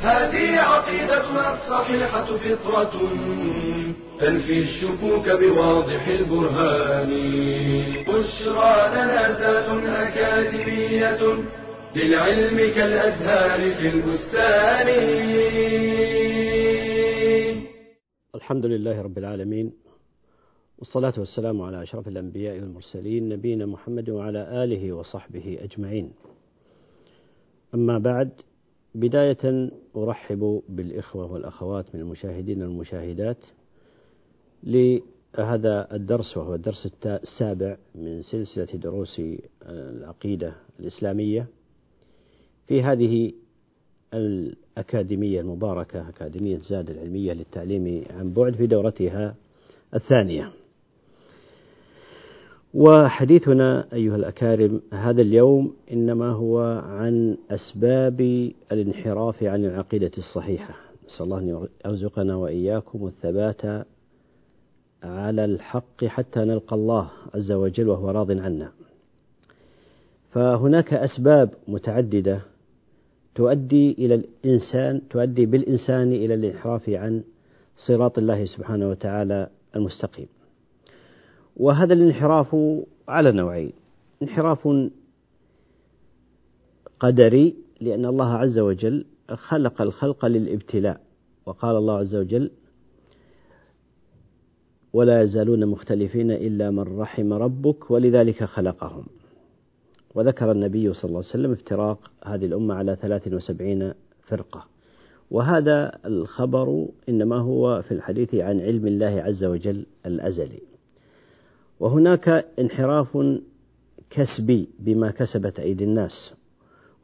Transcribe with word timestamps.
هذه 0.00 0.60
عقيدتنا 0.60 1.54
الصحيحة 1.54 2.24
فطرة 2.24 2.94
تنفي 4.20 4.58
الشكوك 4.58 5.30
بواضح 5.30 6.08
البرهان. 6.08 7.10
بشرى 8.08 8.74
لنا 8.94 9.38
ذات 9.40 9.68
أكاديمية 9.86 11.22
للعلم 11.96 12.56
كالأزهار 12.74 13.60
في 13.74 13.88
البستان. 13.88 14.88
الحمد 18.34 18.66
لله 18.66 19.02
رب 19.02 19.18
العالمين 19.18 19.72
والصلاة 20.78 21.14
والسلام 21.18 21.62
على 21.62 21.82
أشرف 21.82 22.08
الأنبياء 22.08 22.54
والمرسلين 22.54 23.28
نبينا 23.28 23.66
محمد 23.66 24.10
وعلى 24.10 24.64
آله 24.64 24.92
وصحبه 24.92 25.58
أجمعين. 25.62 26.12
أما 27.74 27.98
بعد 27.98 28.30
بداية 28.94 29.70
أرحب 29.96 30.62
بالإخوة 30.68 31.32
والأخوات 31.32 31.94
من 31.94 32.00
المشاهدين 32.00 32.62
والمشاهدات 32.62 33.36
لهذا 34.62 35.94
الدرس 35.94 36.36
وهو 36.36 36.54
الدرس 36.54 36.92
السابع 37.06 37.76
من 37.94 38.22
سلسلة 38.22 38.78
دروس 38.78 39.22
العقيدة 39.62 40.54
الإسلامية. 40.80 41.46
في 42.66 42.82
هذه 42.82 43.32
الأكاديمية 44.14 45.40
المباركة 45.40 46.08
أكاديمية 46.08 46.58
زاد 46.58 46.90
العلمية 46.90 47.32
للتعليم 47.32 48.04
عن 48.10 48.32
بعد 48.32 48.54
في 48.54 48.66
دورتها 48.66 49.34
الثانية. 49.94 50.52
وحديثنا 52.74 53.86
أيها 53.92 54.16
الأكارم 54.16 54.80
هذا 54.92 55.22
اليوم 55.22 55.74
إنما 55.92 56.30
هو 56.30 56.82
عن 56.86 57.36
أسباب 57.50 58.20
الانحراف 58.72 59.42
عن 59.42 59.64
العقيدة 59.64 60.10
الصحيحة. 60.18 60.74
نسأل 61.06 61.24
الله 61.24 61.38
أن 61.38 61.66
يرزقنا 61.86 62.36
وإياكم 62.36 63.06
الثبات 63.06 63.86
على 65.02 65.44
الحق 65.44 66.04
حتى 66.04 66.40
نلقى 66.40 66.76
الله 66.76 67.10
عز 67.34 67.52
وجل 67.52 67.88
وهو 67.88 68.10
راض 68.10 68.30
عنا. 68.30 68.72
فهناك 70.32 70.94
أسباب 70.94 71.50
متعددة 71.68 72.40
تؤدي 73.34 73.92
إلى 73.92 74.14
الإنسان 74.14 75.08
تؤدي 75.10 75.46
بالإنسان 75.46 76.12
إلى 76.12 76.34
الانحراف 76.34 76.88
عن 76.88 77.22
صراط 77.76 78.18
الله 78.18 78.44
سبحانه 78.44 78.90
وتعالى 78.90 79.48
المستقيم. 79.76 80.26
وهذا 81.56 81.94
الانحراف 81.94 82.56
على 83.08 83.32
نوعين. 83.32 83.72
انحراف 84.22 84.68
قدري 87.00 87.56
لأن 87.80 88.06
الله 88.06 88.32
عز 88.32 88.58
وجل 88.58 89.04
خلق 89.32 89.82
الخلق 89.82 90.26
للابتلاء 90.26 91.00
وقال 91.46 91.76
الله 91.76 91.98
عز 91.98 92.16
وجل 92.16 92.50
ولا 94.92 95.22
يزالون 95.22 95.66
مختلفين 95.66 96.30
إلا 96.30 96.70
من 96.70 96.98
رحم 96.98 97.32
ربك 97.32 97.90
ولذلك 97.90 98.44
خلقهم. 98.44 99.04
وذكر 100.14 100.52
النبي 100.52 100.92
صلى 100.92 101.08
الله 101.08 101.18
عليه 101.18 101.28
وسلم 101.28 101.52
افتراق 101.52 102.10
هذه 102.24 102.44
الأمة 102.46 102.74
على 102.74 102.96
73 102.96 103.94
فرقة. 104.22 104.64
وهذا 105.30 105.98
الخبر 106.06 106.88
إنما 107.08 107.36
هو 107.36 107.82
في 107.82 107.92
الحديث 107.92 108.34
عن 108.34 108.60
علم 108.60 108.86
الله 108.86 109.22
عز 109.22 109.44
وجل 109.44 109.86
الأزلي. 110.06 110.73
وهناك 111.84 112.28
انحراف 112.58 113.18
كسبي 114.10 114.68
بما 114.78 115.10
كسبت 115.10 115.60
أيدي 115.60 115.84
الناس 115.84 116.34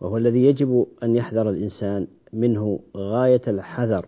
وهو 0.01 0.17
الذي 0.17 0.45
يجب 0.45 0.87
أن 1.03 1.17
يحذر 1.17 1.51
الإنسان 1.51 2.07
منه 2.33 2.81
غاية 2.97 3.41
الحذر. 3.49 4.07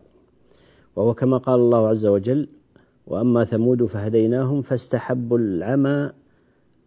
وهو 0.97 1.15
كما 1.15 1.37
قال 1.39 1.61
الله 1.61 1.89
عز 1.89 2.07
وجل 2.07 2.49
وأما 3.07 3.45
ثمود 3.45 3.85
فهديناهم 3.87 4.63
فاستحبوا 4.63 5.39
العمى 5.39 6.11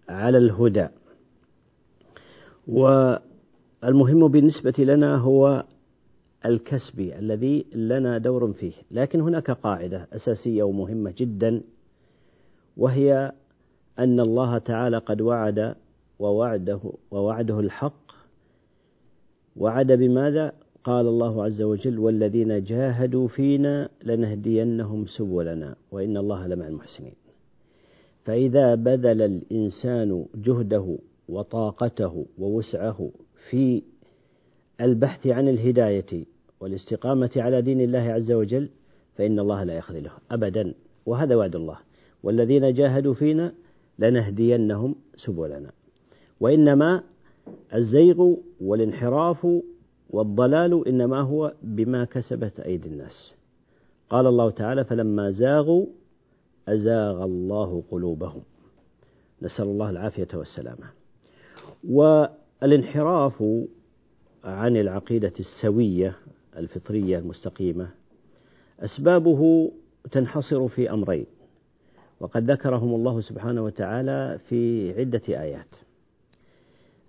على 0.10 0.38
الهدى. 0.38 0.88
والمهم 2.68 4.28
بالنسبة 4.28 4.74
لنا 4.78 5.16
هو 5.16 5.66
الكسب 6.46 7.00
الذي 7.00 7.66
لنا 7.76 8.18
دور 8.18 8.54
فيه 8.54 8.74
لكن 8.92 9.22
هناك 9.22 9.52
قاعدة 9.52 10.08
أساسية 10.14 10.64
ومهمة 10.64 11.14
جدا 11.18 11.62
وهي 12.78 13.32
أن 14.00 14.20
الله 14.20 14.58
تعالى 14.58 14.98
قد 14.98 15.22
وعد 15.22 15.76
ووعده 16.20 16.80
ووعده 17.12 17.60
الحق. 17.60 18.12
وعد 19.56 19.92
بماذا؟ 19.92 20.54
قال 20.84 21.08
الله 21.08 21.44
عز 21.44 21.62
وجل 21.62 22.00
والذين 22.00 22.64
جاهدوا 22.64 23.28
فينا 23.28 23.90
لنهدينهم 24.04 25.06
سبلنا 25.06 25.76
وإن 25.92 26.18
الله 26.18 26.48
لمع 26.48 26.68
المحسنين. 26.68 27.14
فإذا 28.24 28.76
بذل 28.76 29.22
الإنسان 29.22 30.26
جهده 30.36 30.98
وطاقته 31.30 32.26
ووسعه 32.38 33.10
في 33.50 33.84
البحث 34.82 35.28
عن 35.28 35.48
الهداية 35.48 36.26
والاستقامة 36.60 37.32
على 37.36 37.62
دين 37.62 37.82
الله 37.82 38.00
عز 38.00 38.32
وجل 38.32 38.70
فإن 39.16 39.40
الله 39.40 39.64
لا 39.64 39.74
يخذله 39.74 40.12
أبدا. 40.32 40.74
وهذا 41.06 41.36
وعد 41.36 41.56
الله. 41.56 41.78
والذين 42.24 42.74
جاهدوا 42.74 43.14
فينا 43.14 43.54
لنهدينهم 44.00 44.96
سبلنا. 45.18 45.72
وإنما 46.40 47.04
الزيغ 47.74 48.36
والانحراف 48.62 49.48
والضلال 50.10 50.88
إنما 50.88 51.22
هو 51.22 51.54
بما 51.64 52.06
كسبت 52.06 52.60
أيدي 52.60 52.90
الناس. 52.90 53.34
قال 54.10 54.28
الله 54.28 54.50
تعالى 54.50 54.84
فلما 54.84 55.32
زاغوا 55.32 55.86
أزاغ 56.68 57.24
الله 57.24 57.84
قلوبهم. 57.92 58.42
نسأل 59.42 59.66
الله 59.66 59.90
العافية 59.90 60.28
والسلامة. 60.34 60.90
والانحراف 61.90 63.44
عن 64.44 64.78
العقيدة 64.78 65.34
السوية 65.40 66.16
الفطرية 66.58 67.20
المستقيمة 67.20 67.90
أسبابه 68.80 69.72
تنحصر 70.12 70.68
في 70.68 70.92
أمرين. 70.92 71.26
وقد 72.20 72.52
ذكرهم 72.52 72.96
الله 72.96 73.22
سبحانه 73.22 73.64
وتعالى 73.64 74.40
في 74.50 74.94
عدة 75.00 75.22
آيات. 75.30 75.76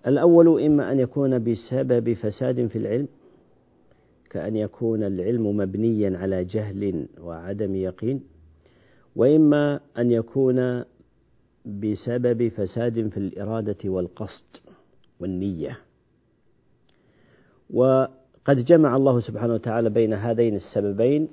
الأول 0.06 0.62
إما 0.62 0.93
أن 0.93 1.00
يكون 1.00 1.44
بسبب 1.44 2.12
فساد 2.12 2.67
في 2.67 2.78
العلم 2.78 3.09
كأن 4.31 4.56
يكون 4.56 5.03
العلم 5.03 5.56
مبنيا 5.56 6.19
على 6.19 6.45
جهل 6.45 7.06
وعدم 7.21 7.75
يقين 7.75 8.21
وإما 9.16 9.81
أن 9.99 10.11
يكون 10.11 10.84
بسبب 11.65 12.49
فساد 12.49 13.09
في 13.09 13.16
الإرادة 13.16 13.77
والقصد 13.84 14.45
والنية. 15.21 15.78
وقد 17.71 18.65
جمع 18.65 18.97
الله 18.97 19.21
سبحانه 19.21 19.55
وتعالى 19.55 19.91
بين 19.91 20.12
هذين 20.12 20.55
السببين 20.55 21.28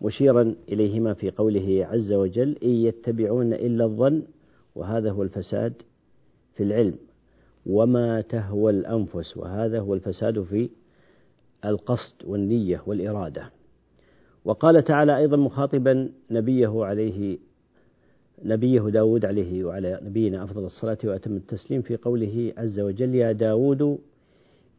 مشيرا 0.00 0.54
إليهما 0.68 1.14
في 1.14 1.30
قوله 1.30 1.86
عز 1.90 2.12
وجل 2.12 2.56
إن 2.62 2.68
يتبعون 2.70 3.52
إلا 3.52 3.84
الظن 3.84 4.22
وهذا 4.74 5.10
هو 5.10 5.22
الفساد 5.22 5.72
في 6.54 6.62
العلم. 6.62 6.94
وما 7.66 8.20
تهوى 8.20 8.72
الأنفس 8.72 9.36
وهذا 9.36 9.80
هو 9.80 9.94
الفساد 9.94 10.42
في 10.42 10.68
القصد 11.64 12.14
والنية 12.24 12.82
والإرادة. 12.86 13.50
وقال 14.44 14.84
تعالى 14.84 15.16
أيضا 15.16 15.36
مخاطبا 15.36 16.08
نبيه 16.30 16.84
عليه 16.84 17.38
نبيه 18.44 18.80
داود 18.80 19.24
عليه 19.24 19.64
وعلى 19.64 20.00
نبينا 20.02 20.44
أفضل 20.44 20.64
الصلاة 20.64 20.98
وأتم 21.04 21.36
التسليم 21.36 21.82
في 21.82 21.96
قوله 21.96 22.52
عز 22.58 22.80
وجل 22.80 23.14
يا 23.14 23.32
داود 23.32 23.98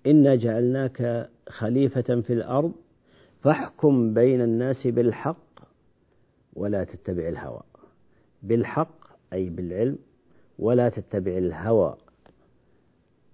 إنا 0.08 0.36
جعلناك 0.36 1.30
خليفة 1.50 2.22
في 2.22 2.34
الأرض 2.34 2.72
فاحكم 3.42 4.14
بين 4.14 4.42
الناس 4.42 4.88
بالحق 4.88 5.48
ولا 6.54 6.84
تتبع 6.84 7.28
الهوى. 7.28 7.62
بالحق 8.44 9.08
أي 9.34 9.50
بالعلم 9.50 9.98
ولا 10.60 10.90
تتبع 10.90 11.38
الهوى. 11.38 11.98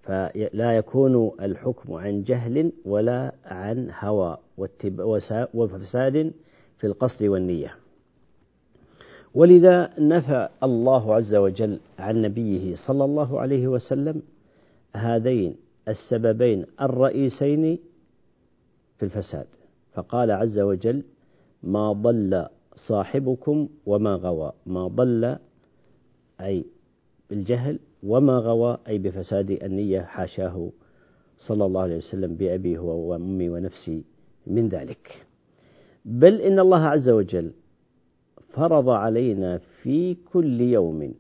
فلا 0.04 0.78
يكون 0.78 1.32
الحكم 1.42 1.94
عن 1.94 2.24
جهل 2.24 2.72
ولا 2.86 3.34
عن 3.46 3.92
هوى 4.00 4.38
وفساد 5.54 6.32
في 6.78 6.88
القصد 6.88 7.24
والنية. 7.24 7.76
ولذا 9.34 10.00
نفى 10.00 10.50
الله 10.64 11.16
عز 11.16 11.36
وجل 11.36 11.80
عن 12.00 12.22
نبيه 12.22 12.76
صلى 12.88 13.06
الله 13.06 13.40
عليه 13.40 13.68
وسلم 13.68 14.22
هذين 14.96 15.56
السببين 15.88 16.66
الرئيسين 16.82 17.80
في 18.98 19.06
الفساد. 19.06 19.48
فقال 19.94 20.32
عز 20.32 20.60
وجل 20.60 21.04
ما 21.64 21.92
ضل 21.92 22.48
صاحبكم 22.76 23.70
وما 23.86 24.16
غوى. 24.16 24.52
ما 24.66 24.88
ضل 24.88 25.38
أي 26.42 26.66
بالجهل 27.30 27.80
وما 28.04 28.38
غوى 28.38 28.78
أي 28.88 28.98
بفساد 28.98 29.52
النية 29.52 30.02
حاشاه 30.02 30.70
صلى 31.38 31.66
الله 31.66 31.82
عليه 31.82 31.98
وسلم 31.98 32.36
بأبي 32.36 32.78
هو 32.78 33.12
وأمي 33.12 33.50
ونفسي 33.50 34.04
من 34.48 34.68
ذلك. 34.68 35.26
بل 36.06 36.42
إن 36.42 36.60
الله 36.60 36.80
عز 36.80 37.10
وجل 37.10 37.52
فرض 38.54 38.90
علينا 38.90 39.58
في 39.58 40.16
كل 40.16 40.62
يوم 40.62 41.14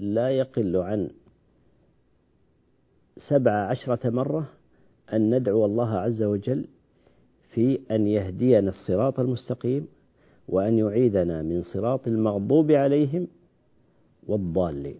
لا 0.00 0.30
يقل 0.30 0.76
عن 0.76 1.10
سبع 3.16 3.52
عشرة 3.52 4.10
مرة 4.10 4.48
أن 5.12 5.34
ندعو 5.34 5.64
الله 5.64 5.90
عز 5.90 6.22
وجل 6.22 6.64
في 7.54 7.80
أن 7.90 8.06
يهدينا 8.06 8.68
الصراط 8.68 9.20
المستقيم 9.20 9.86
وأن 10.48 10.78
يعيذنا 10.78 11.42
من 11.42 11.62
صراط 11.62 12.08
المغضوب 12.08 12.70
عليهم 12.70 13.26
والضالين. 14.28 14.96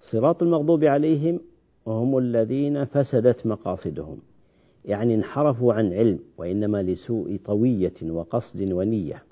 صراط 0.00 0.42
المغضوب 0.42 0.84
عليهم 0.84 1.40
وهم 1.86 2.18
الذين 2.18 2.84
فسدت 2.84 3.46
مقاصدهم 3.46 4.18
يعني 4.84 5.14
انحرفوا 5.14 5.72
عن 5.72 5.92
علم 5.92 6.18
وإنما 6.38 6.82
لسوء 6.82 7.36
طوية 7.36 7.94
وقصد 8.02 8.72
ونية. 8.72 9.22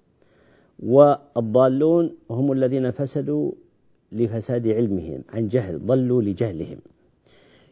والضالون 0.83 2.13
هم 2.31 2.53
الذين 2.53 2.91
فسدوا 2.91 3.53
لفساد 4.13 4.69
علمهم 4.69 5.23
عن 5.29 5.49
جهل 5.49 5.87
ضلوا 5.87 6.23
لجهلهم. 6.23 6.79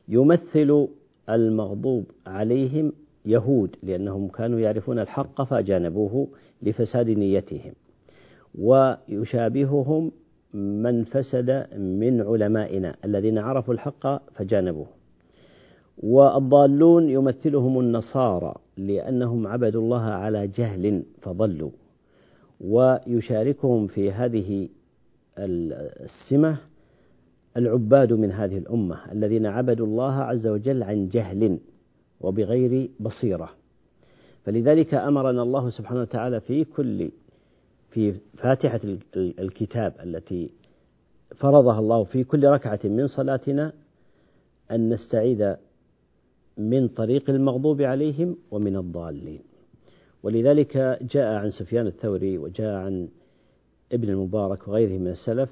يمثل 0.09 0.89
المغضوب 1.29 2.05
عليهم 2.27 2.93
يهود 3.27 3.77
لأنهم 3.83 4.29
كانوا 4.29 4.61
يعرفون 4.61 4.99
الحق 4.99 5.43
فجانبوه 5.43 6.29
لفساد 6.63 7.11
نيتهم. 7.11 7.73
ويشابههم 8.59 10.13
من 10.55 11.05
فسد 11.05 11.67
من 11.79 12.21
علمائنا 12.21 12.97
الذين 13.05 13.39
عرفوا 13.39 13.75
الحق 13.75 14.33
فجانبوه. 14.35 14.87
والضالون 16.03 17.11
يمثلهم 17.11 17.81
النصارى 17.81 18.55
لأنهم 18.77 19.47
عبدوا 19.47 19.83
الله 19.83 20.03
على 20.03 20.47
جهل 20.47 21.03
فضلوا. 21.21 21.71
ويشاركهم 22.61 23.87
في 23.87 24.13
هذه 24.13 24.69
السمة 25.39 26.59
العباد 27.57 28.13
من 28.13 28.33
هذه 28.33 28.59
الأمة 28.59 29.13
الذين 29.13 29.47
عبدوا 29.47 29.87
الله 29.87 30.13
عز 30.13 30.47
وجل 30.47 30.83
عن 30.83 31.09
جهل 31.09 31.59
وبغير 32.23 32.91
بصيرة. 33.01 33.51
فلذلك 34.45 34.95
أمرنا 34.95 35.43
الله 35.43 35.71
سبحانه 35.71 36.01
وتعالى 36.01 36.41
في 36.41 36.65
كل 36.65 37.11
في 37.91 38.13
فاتحة 38.37 38.81
الكتاب 39.17 39.95
التي 40.05 40.51
فرضها 41.37 41.79
الله 41.79 42.05
في 42.05 42.25
كل 42.25 42.45
ركعة 42.45 42.81
من 42.85 43.07
صلاتنا 43.07 43.73
أن 44.71 44.89
نستعيذ 44.89 45.55
من 46.59 46.89
طريق 46.89 47.31
المغضوب 47.31 47.83
عليهم 47.83 48.37
ومن 48.51 48.77
الضالين. 48.77 49.41
ولذلك 50.23 50.99
جاء 51.03 51.35
عن 51.35 51.51
سفيان 51.51 51.87
الثوري 51.87 52.39
وجاء 52.39 52.75
عن 52.75 53.09
ابن 53.93 54.09
المبارك 54.09 54.69
وغيره 54.69 54.99
من 54.99 55.09
السلف 55.09 55.51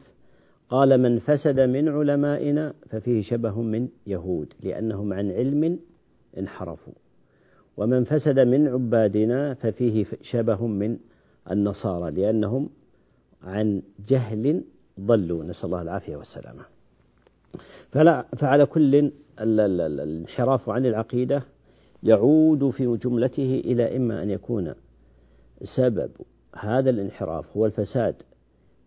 قال 0.68 0.98
من 0.98 1.18
فسد 1.18 1.60
من 1.60 1.88
علمائنا 1.88 2.74
ففيه 2.90 3.22
شبه 3.22 3.62
من 3.62 3.88
يهود 4.06 4.52
لأنهم 4.62 5.12
عن 5.12 5.30
علم 5.30 5.78
انحرفوا. 6.38 6.92
ومن 7.76 8.04
فسد 8.04 8.38
من 8.38 8.68
عبادنا 8.68 9.54
ففيه 9.54 10.06
شبه 10.22 10.66
من 10.66 10.98
النصارى 11.50 12.10
لأنهم 12.10 12.70
عن 13.42 13.82
جهل 14.08 14.62
ضلوا. 15.00 15.44
نسأل 15.44 15.64
الله 15.64 15.82
العافية 15.82 16.16
والسلامة. 16.16 16.62
فلا 17.90 18.26
فعلى 18.36 18.66
كل 18.66 19.12
الانحراف 19.40 20.68
عن 20.68 20.86
العقيدة 20.86 21.42
يعود 22.02 22.70
في 22.70 22.96
جملته 22.96 23.62
إلى 23.64 23.96
إما 23.96 24.22
أن 24.22 24.30
يكون 24.30 24.74
سبب 25.76 26.10
هذا 26.56 26.90
الانحراف 26.90 27.56
هو 27.56 27.66
الفساد 27.66 28.14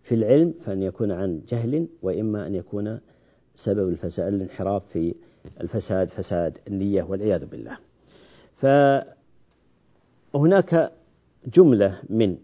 في 0.03 0.15
العلم 0.15 0.53
فأن 0.65 0.83
يكون 0.83 1.11
عن 1.11 1.41
جهل 1.47 1.87
وإما 2.01 2.47
أن 2.47 2.55
يكون 2.55 2.99
سبب 3.55 3.89
الفساد 3.89 4.33
الانحراف 4.33 4.85
في 4.85 5.15
الفساد 5.61 6.09
فساد 6.09 6.57
النية 6.67 7.03
والعياذ 7.03 7.45
بالله. 7.45 7.77
فهناك 10.33 10.91
جملة 11.53 11.99
من 12.09 12.37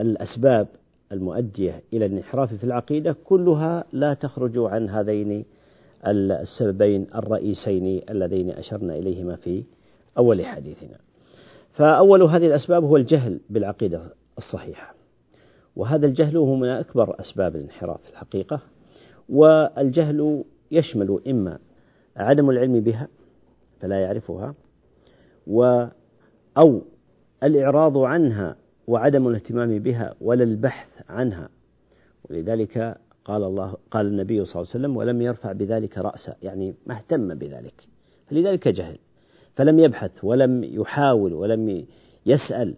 الأسباب 0.00 0.68
المؤدية 1.12 1.82
إلى 1.92 2.06
الانحراف 2.06 2.54
في 2.54 2.64
العقيدة 2.64 3.16
كلها 3.24 3.84
لا 3.92 4.14
تخرج 4.14 4.58
عن 4.58 4.88
هذين 4.88 5.44
السببين 6.06 7.06
الرئيسين 7.14 8.02
اللذين 8.10 8.50
أشرنا 8.50 8.96
إليهما 8.96 9.36
في 9.36 9.64
أول 10.18 10.46
حديثنا. 10.46 10.98
فأول 11.72 12.22
هذه 12.22 12.46
الأسباب 12.46 12.84
هو 12.84 12.96
الجهل 12.96 13.40
بالعقيدة 13.50 14.00
الصحيحة. 14.38 14.94
وهذا 15.76 16.06
الجهل 16.06 16.36
هو 16.36 16.54
من 16.54 16.68
أكبر 16.68 17.20
أسباب 17.20 17.56
الانحراف 17.56 18.00
في 18.02 18.10
الحقيقة. 18.10 18.60
والجهل 19.28 20.44
يشمل 20.70 21.20
إما 21.28 21.58
عدم 22.16 22.50
العلم 22.50 22.80
بها 22.80 23.08
فلا 23.80 24.00
يعرفها 24.00 24.54
و 25.46 25.86
أو 26.58 26.82
الإعراض 27.42 27.98
عنها 27.98 28.56
وعدم 28.86 29.28
الاهتمام 29.28 29.78
بها 29.78 30.14
ولا 30.20 30.44
البحث 30.44 30.88
عنها. 31.08 31.48
ولذلك 32.30 32.96
قال 33.24 33.44
الله 33.44 33.76
قال 33.90 34.06
النبي 34.06 34.44
صلى 34.44 34.62
الله 34.62 34.70
عليه 34.74 34.84
وسلم 34.84 34.96
ولم 34.96 35.22
يرفع 35.22 35.52
بذلك 35.52 35.98
رأسا. 35.98 36.36
يعني 36.42 36.74
ما 36.86 36.94
اهتم 36.94 37.34
بذلك. 37.34 37.74
فلذلك 38.26 38.68
جهل. 38.68 38.98
فلم 39.54 39.78
يبحث 39.78 40.24
ولم 40.24 40.64
يحاول 40.64 41.32
ولم 41.32 41.86
يسأل 42.26 42.74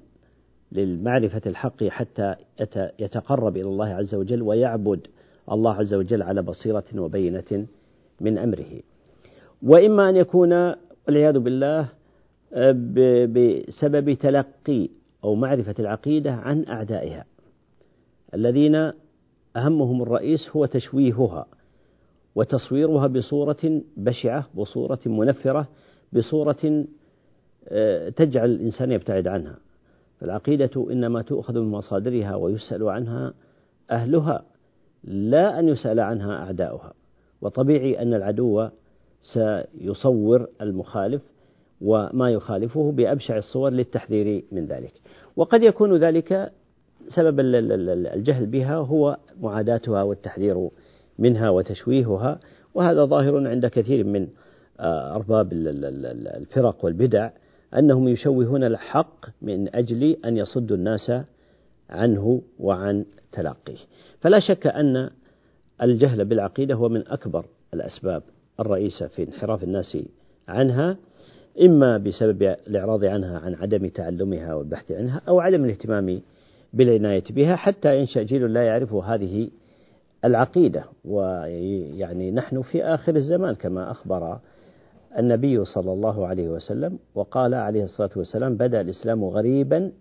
للمعرفة 0.72 1.42
الحق 1.46 1.84
حتى 1.84 2.34
يتقرب 2.98 3.56
إلى 3.56 3.68
الله 3.68 3.88
عز 3.88 4.14
وجل 4.14 4.42
ويعبد 4.42 5.06
الله 5.52 5.74
عز 5.74 5.94
وجل 5.94 6.22
على 6.22 6.42
بصيرة 6.42 6.84
وبينة 6.96 7.66
من 8.20 8.38
أمره. 8.38 8.80
وإما 9.62 10.08
أن 10.08 10.16
يكون 10.16 10.74
والعياذ 11.06 11.38
بالله 11.38 11.88
بسبب 13.26 14.12
تلقي 14.12 14.88
أو 15.24 15.34
معرفة 15.34 15.74
العقيدة 15.78 16.32
عن 16.32 16.64
أعدائها. 16.68 17.24
الذين 18.34 18.92
أهمهم 19.56 20.02
الرئيس 20.02 20.50
هو 20.56 20.66
تشويهها 20.66 21.46
وتصويرها 22.34 23.06
بصورة 23.06 23.82
بشعة 23.96 24.46
بصورة 24.54 24.98
منفرة 25.06 25.68
بصورة 26.12 26.84
آه، 27.68 28.08
تجعل 28.08 28.50
الإنسان 28.50 28.92
يبتعد 28.92 29.28
عنها. 29.28 29.58
فالعقيدة 30.20 30.86
إنما 30.90 31.22
تؤخذ 31.22 31.58
من 31.60 31.70
مصادرها 31.70 32.34
ويسأل 32.34 32.88
عنها 32.88 33.34
أهلها 33.90 34.44
لا 35.04 35.58
أن 35.58 35.68
يسأل 35.68 36.00
عنها 36.00 36.36
أعداؤها. 36.36 36.92
وطبيعي 37.40 38.02
أن 38.02 38.14
العدو 38.14 38.68
سيصور 39.32 40.48
المخالف 40.60 41.22
وما 41.80 42.30
يخالفه 42.30 42.92
بأبشع 42.92 43.36
الصور 43.36 43.70
للتحذير 43.70 44.44
من 44.52 44.66
ذلك. 44.66 44.92
وقد 45.36 45.62
يكون 45.62 45.96
ذلك 45.96 46.52
سبب 47.08 47.40
الجهل 47.40 48.46
بها 48.46 48.76
هو 48.76 49.16
معاداتها 49.40 50.02
والتحذير 50.02 50.68
منها 51.18 51.50
وتشويهها 51.50 52.38
وهذا 52.74 53.04
ظاهر 53.04 53.48
عند 53.48 53.66
كثير 53.66 54.04
من 54.04 54.28
آه، 54.80 55.14
أرباب 55.16 55.52
الفرق 55.52 56.84
والبدع 56.84 57.30
أنهم 57.78 58.08
يشوهون 58.08 58.64
الحق 58.64 59.26
من 59.42 59.74
أجل 59.74 60.16
أن 60.24 60.36
يصدوا 60.36 60.76
الناس 60.76 61.12
عنه 61.90 62.42
وعن 62.58 63.04
تلقيه. 63.32 63.78
فلا 64.20 64.40
شك 64.40 64.66
أن 64.66 65.10
الجهل 65.82 66.24
بالعقيدة 66.24 66.74
هو 66.74 66.88
من 66.88 67.08
أكبر 67.08 67.44
الأسباب 67.74 68.22
الرئيسة 68.60 69.06
في 69.06 69.22
انحراف 69.22 69.64
الناس 69.64 69.98
عنها 70.48 70.96
إما 71.62 71.98
بسبب 71.98 72.42
الإعراض 72.42 73.04
عنها 73.04 73.38
عن 73.38 73.54
عدم 73.54 73.88
تعلمها 73.88 74.54
والبحث 74.54 74.92
عنها 74.92 75.20
أو 75.28 75.40
عدم 75.40 75.64
الاهتمام 75.64 76.20
بالعناية 76.72 77.24
بها 77.30 77.56
حتى 77.56 77.98
ينشأ 77.98 78.22
جيل 78.22 78.52
لا 78.52 78.62
يعرف 78.62 78.94
هذه 78.94 79.48
العقيدة. 80.24 80.84
ويعني 81.04 82.30
نحن 82.30 82.62
في 82.62 82.84
آخر 82.84 83.16
الزمان 83.16 83.54
كما 83.54 83.90
أخبر 83.90 84.38
النبي 85.18 85.64
صلى 85.64 85.92
الله 85.92 86.26
عليه 86.26 86.48
وسلم 86.48 86.98
وقال 87.14 87.54
عليه 87.54 87.82
الصلاة 87.82 88.10
والسلام 88.16 88.54
بدأ 88.54 88.80
الإسلام 88.80 89.24
غريبا 89.24 89.92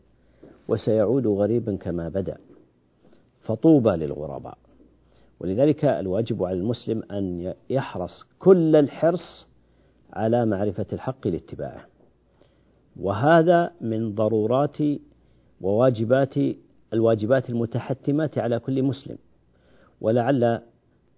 وسيعود 0.68 1.28
غريبا 1.28 1.76
كما 1.76 2.10
بدأ 2.10 2.38
فطوبى 3.42 3.90
للغرباء. 3.90 4.58
ولذلك 5.40 5.86
الواجب 5.86 6.44
على 6.44 6.58
المسلم 6.58 7.04
أن 7.12 7.54
يحرص 7.70 8.24
كل 8.40 8.76
الحرص 8.76 9.48
على 10.14 10.46
معرفة 10.46 10.86
الحق 10.94 11.28
لاتباعه. 11.28 11.86
وهذا 13.00 13.72
من 13.82 14.16
ضرورات 14.16 14.78
وواجبات 15.62 16.34
الواجبات 16.94 17.50
المتحتمات 17.50 18.38
على 18.38 18.60
كل 18.60 18.84
مسلم. 18.84 19.18
ولعل 20.02 20.62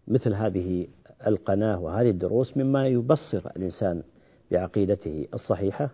مثل 0.08 0.34
هذه 0.34 0.88
القناة 1.28 1.80
وهذه 1.80 2.10
الدروس 2.10 2.58
مما 2.58 2.88
يبصر 2.88 3.42
الإنسان 3.58 4.04
بعقيدته 4.52 5.28
الصحيحة. 5.34 5.90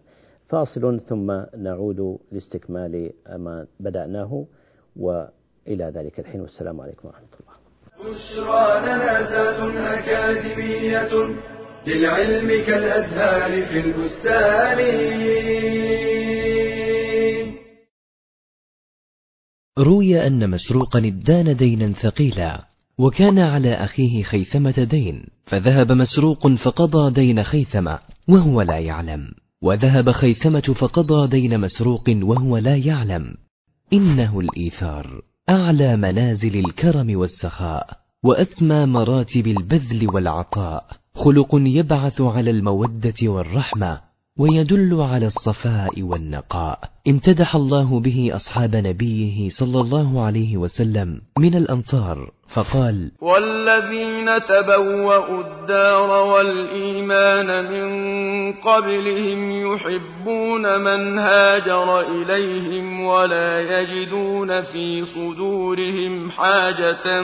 فاصل 0.45 0.99
ثم 0.99 1.41
نعود 1.57 2.19
لاستكمال 2.31 3.11
ما 3.35 3.67
بدأناه. 3.79 4.45
وإلى 4.95 5.85
ذلك 5.85 6.19
الحين 6.19 6.41
والسلام 6.41 6.81
عليكم 6.81 7.07
ورحمة 7.07 7.27
الله. 7.39 7.52
بشرى 7.99 8.81
لنا 8.81 9.19
أكاديمية 9.99 11.35
للعلم 11.87 12.47
كالأزهار 12.65 13.65
في 13.65 13.79
البستان. 13.79 14.79
روي 19.79 20.27
أن 20.27 20.49
مسروقا 20.49 20.99
ادان 20.99 21.55
دينا 21.55 21.91
ثقيلا 21.91 22.67
وكان 22.97 23.39
على 23.39 23.73
أخيه 23.73 24.23
خيثمة 24.23 24.83
دين 24.83 25.27
فذهب 25.45 25.91
مسروق 25.91 26.47
فقضى 26.47 27.13
دين 27.13 27.43
خيثمة 27.43 27.99
وهو 28.29 28.61
لا 28.61 28.79
يعلم. 28.79 29.31
وذهب 29.61 30.11
خيثمة 30.11 30.75
فقضى 30.79 31.27
دين 31.27 31.59
مسروق 31.59 32.03
وهو 32.09 32.57
لا 32.57 32.75
يعلم. 32.77 33.35
إنه 33.93 34.39
الإيثار. 34.39 35.32
أعلى 35.49 35.97
منازل 35.97 36.59
الكرم 36.59 37.19
والسخاء 37.19 37.87
وأسمى 38.23 38.85
مراتب 38.85 39.47
البذل 39.47 40.09
والعطاء. 40.13 40.85
خلق 41.15 41.47
يبعث 41.53 42.21
على 42.21 42.49
المودة 42.51 43.13
والرحمة 43.23 44.01
ويدل 44.37 45.01
على 45.01 45.27
الصفاء 45.27 46.01
والنقاء. 46.01 46.79
امتدح 47.07 47.55
الله 47.55 47.99
به 47.99 48.31
أصحاب 48.35 48.75
نبيه 48.75 49.49
صلى 49.49 49.81
الله 49.81 50.21
عليه 50.21 50.57
وسلم 50.57 51.21
من 51.39 51.55
الأنصار. 51.55 52.31
فقال 52.55 53.11
والذين 53.21 54.43
تبوأوا 54.43 55.41
الدار 55.41 56.09
والإيمان 56.25 57.71
من 57.71 58.53
قبلهم 58.53 59.51
يحبون 59.51 60.81
من 60.81 61.17
هاجر 61.19 61.99
إليهم 61.99 63.05
ولا 63.05 63.79
يجدون 63.79 64.61
في 64.61 65.05
صدورهم 65.05 66.31
حاجة 66.31 67.21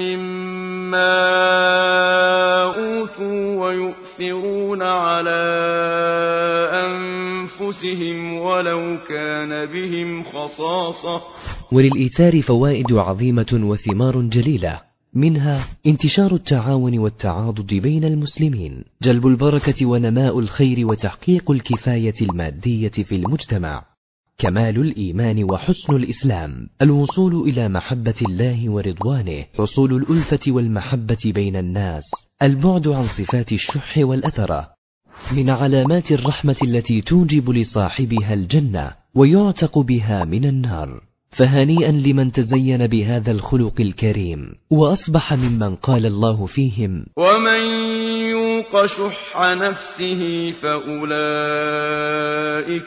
مما 0.00 1.16
أوتوا 2.62 3.66
ويؤثرون 3.66 4.82
على 4.82 5.42
أنفسهم 6.72 8.38
ولو 8.38 8.98
كان 9.08 9.66
بهم 9.66 10.22
خصاصة. 10.22 11.22
وللإيثار 11.72 12.42
فوائد 12.42 12.92
عظيمة 12.92 13.60
وثمار 13.62 14.20
جليلة. 14.20 14.45
منها 15.14 15.68
انتشار 15.86 16.34
التعاون 16.34 16.98
والتعاضد 16.98 17.74
بين 17.74 18.04
المسلمين 18.04 18.84
جلب 19.02 19.26
البركة 19.26 19.86
ونماء 19.86 20.38
الخير 20.38 20.86
وتحقيق 20.86 21.50
الكفاية 21.50 22.14
المادية 22.22 22.88
في 22.88 23.16
المجتمع. 23.16 23.84
كمال 24.38 24.80
الإيمان 24.80 25.44
وحسن 25.44 25.96
الإسلام. 25.96 26.68
الوصول 26.82 27.48
إلى 27.48 27.68
محبة 27.68 28.14
الله 28.28 28.70
ورضوانه. 28.70 29.44
حصول 29.58 29.94
الألفة 29.94 30.52
والمحبة 30.52 31.32
بين 31.34 31.56
الناس. 31.56 32.04
البعد 32.42 32.88
عن 32.88 33.06
صفات 33.18 33.52
الشح 33.52 33.98
والأثرة 33.98 34.68
من 35.32 35.50
علامات 35.50 36.12
الرحمة 36.12 36.56
التي 36.62 37.00
توجب 37.00 37.50
لصاحبها 37.50 38.34
الجنة 38.34 38.92
ويعتق 39.14 39.78
بها 39.78 40.24
من 40.24 40.44
النار. 40.44 41.00
فهنيئا 41.38 41.92
لمن 41.92 42.32
تزين 42.32 42.86
بهذا 42.86 43.30
الخلق 43.32 43.80
الكريم 43.80 44.54
وأصبح 44.70 45.34
ممن 45.34 45.76
قال 45.76 46.06
الله 46.06 46.46
فيهم 46.46 47.06
ومن 47.16 47.60
يوق 48.30 48.86
شح 48.86 49.40
نفسه 49.40 50.52
فأولئك 50.62 50.92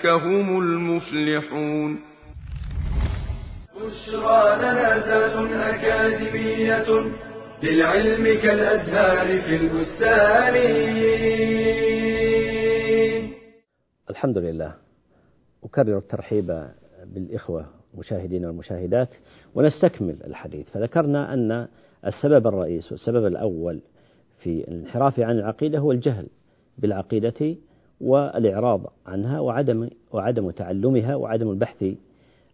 هم 0.06 0.60
المفلحون 0.60 2.00
بشرى 3.76 4.56
لنا 4.58 4.98
ذات 5.08 5.36
أكاديمية 5.54 6.88
للعلم 7.64 8.24
كالأزهار 8.42 9.42
في 9.42 9.56
البستان. 9.56 10.56
الحمد 14.10 14.38
لله. 14.38 14.76
أكرر 15.64 15.98
الترحيب 15.98 16.48
بالإخوة 17.16 17.79
مشاهدينا 17.98 18.48
والمشاهدات 18.48 19.16
ونستكمل 19.56 20.16
الحديث. 20.28 20.70
فذكرنا 20.70 21.34
أن 21.34 21.68
السبب 22.06 22.48
الرئيس 22.48 22.92
والسبب 22.92 23.26
الأول 23.26 23.80
في 24.40 24.68
الانحراف 24.68 25.20
عن 25.20 25.40
العقيدة 25.40 25.80
هو 25.80 25.92
الجهل 25.92 26.28
بالعقيدة 26.78 27.56
والإعراض 28.02 28.82
عنها 29.06 29.40
وعدم 29.40 29.90
وعدم 30.12 30.52
تعلمها 30.52 31.16
وعدم 31.16 31.50
البحث 31.52 31.86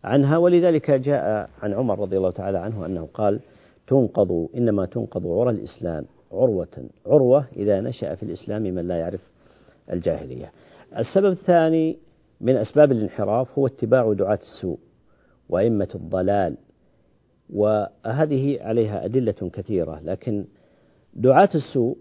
عنها. 0.04 0.38
ولذلك 0.38 0.92
جاء 0.92 1.50
عن 1.62 1.74
عمر 1.74 2.00
رضي 2.00 2.18
الله 2.18 2.32
تعالى 2.32 2.58
عنه 2.58 2.86
أنه 2.86 3.08
قال 3.14 3.40
تنقض 3.88 4.48
إنما 4.56 4.86
تنقض 4.86 5.28
عرى 5.28 5.50
الإسلام 5.50 6.06
عروة 6.32 6.90
عروة 7.06 7.46
إذا 7.56 7.82
نشأ 7.82 8.16
في 8.16 8.24
الإسلام 8.24 8.62
من 8.62 8.88
لا 8.88 8.98
يعرف 8.98 9.22
الجاهلية. 9.92 10.52
السبب 10.98 11.32
الثاني 11.32 11.98
من 12.42 12.58
أسباب 12.58 12.92
الانحراف 12.92 13.60
هو 13.60 13.68
اتباع 13.68 14.14
دعاة 14.14 14.40
السوء. 14.42 14.78
وأئمة 15.50 15.90
الضلال 15.96 16.58
وهذه 17.54 18.62
عليها 18.62 19.06
أدلة 19.06 19.50
كثيرة 19.54 20.00
لكن 20.04 20.46
دعاة 21.14 21.50
السوء 21.56 21.98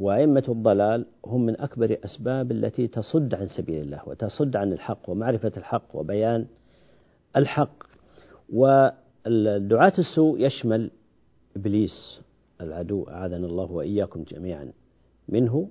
وأئمة 0.00 0.44
الضلال 0.48 1.06
هم 1.26 1.46
من 1.46 1.60
أكبر 1.60 1.98
أسباب 2.04 2.52
التي 2.52 2.86
تصد 2.88 3.34
عن 3.34 3.46
سبيل 3.46 3.80
الله 3.82 4.02
وتصد 4.06 4.56
عن 4.56 4.72
الحق 4.72 5.10
ومعرفة 5.10 5.52
الحق 5.56 5.96
وبيان 5.96 6.46
الحق. 7.36 7.82
ودعاة 8.52 9.92
السوء 9.98 10.46
يشمل 10.46 10.90
إبليس 11.56 12.20
العدو 12.60 13.08
أعاذنا 13.08 13.46
الله 13.46 13.72
وإياكم 13.72 14.22
جميعا 14.22 14.72
منه 15.28 15.68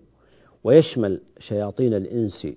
ويشمل 0.64 1.22
شياطين 1.40 1.94
الإنس 1.94 2.48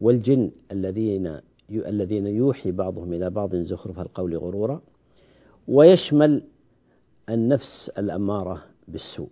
والجن 0.00 0.50
الذين 0.72 1.40
الذين 1.70 2.26
يوحي 2.26 2.70
بعضهم 2.70 3.12
إلى 3.12 3.30
بعض 3.30 3.56
زخرف 3.56 4.00
القول 4.00 4.36
غرورا 4.36 4.80
ويشمل 5.68 6.42
النفس 7.28 7.90
الأمارة 7.98 8.62
بالسوء. 8.88 9.28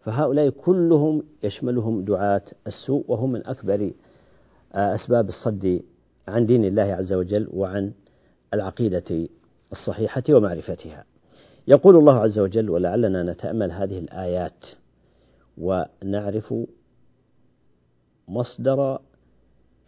فهؤلاء 0.00 0.50
كلهم 0.50 1.22
يشملهم 1.42 2.04
دعاة 2.04 2.42
السوء 2.66 3.04
وهم 3.08 3.32
من 3.32 3.46
أكبر 3.46 3.92
أسباب 4.72 5.28
الصد 5.28 5.82
عن 6.28 6.46
دين 6.46 6.64
الله 6.64 6.82
عز 6.82 7.12
وجل 7.12 7.48
وعن 7.52 7.92
العقيدة 8.54 9.28
الصحيحة 9.72 10.22
ومعرفتها. 10.30 11.04
يقول 11.68 11.96
الله 11.96 12.14
عز 12.14 12.38
وجل 12.38 12.70
ولعلنا 12.70 13.22
نتأمل 13.22 13.72
هذه 13.72 13.98
الآيات 13.98 14.64
ونعرف 15.58 16.54
مصدر 18.28 18.98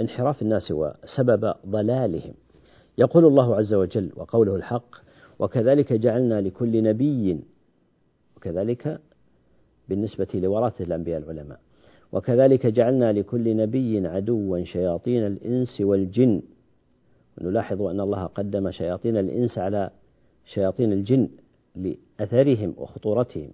انحراف 0.00 0.42
الناس 0.42 0.70
وسبب 0.70 1.54
ضلالهم. 1.66 2.34
يقول 2.98 3.24
الله 3.24 3.56
عز 3.56 3.74
وجل 3.74 4.10
وقوله 4.16 4.56
الحق 4.56 4.96
وكذلك 5.38 5.92
جعلنا 5.92 6.40
لكل 6.40 6.82
نبي 6.82 7.40
وكذلك 8.36 9.00
بالنسبة 9.88 10.28
لوراثة 10.34 10.84
الأنبياء 10.84 11.18
العلماء 11.18 11.60
وكذلك 12.12 12.66
جعلنا 12.66 13.12
لكل 13.12 13.56
نبي 13.56 14.06
عدوا 14.06 14.64
شياطين 14.64 15.26
الإنس 15.26 15.80
والجن 15.80 16.42
ونلاحظ 17.40 17.82
أن 17.82 18.00
الله 18.00 18.24
قدم 18.26 18.70
شياطين 18.70 19.16
الإنس 19.16 19.58
على 19.58 19.90
شياطين 20.44 20.92
الجن 20.92 21.28
لأثرهم 21.76 22.74
وخطورتهم. 22.78 23.50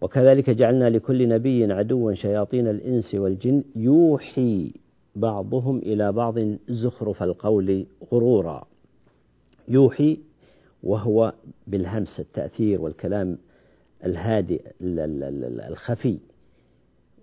وكذلك 0.00 0.50
جعلنا 0.50 0.90
لكل 0.90 1.28
نبي 1.28 1.72
عدوا 1.72 2.12
شياطين 2.14 2.68
الإنس 2.68 3.14
والجن 3.14 3.64
يوحي 3.76 4.72
بعضهم 5.20 5.78
إلى 5.78 6.12
بعض 6.12 6.38
زخرف 6.68 7.22
القول 7.22 7.86
غرورا. 8.12 8.64
يوحي 9.68 10.18
وهو 10.82 11.32
بالهمس 11.66 12.20
التأثير 12.20 12.80
والكلام 12.80 13.38
الهادئ 14.04 14.62
الخفي 15.68 16.18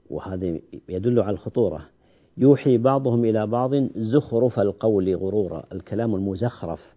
وهذا 0.09 0.59
يدل 0.89 1.19
على 1.19 1.33
الخطورة. 1.33 1.85
يوحي 2.37 2.77
بعضهم 2.77 3.25
إلى 3.25 3.47
بعض 3.47 3.75
زخرف 3.95 4.59
القول 4.59 5.15
غرورا 5.15 5.63
الكلام 5.71 6.15
المزخرف 6.15 6.95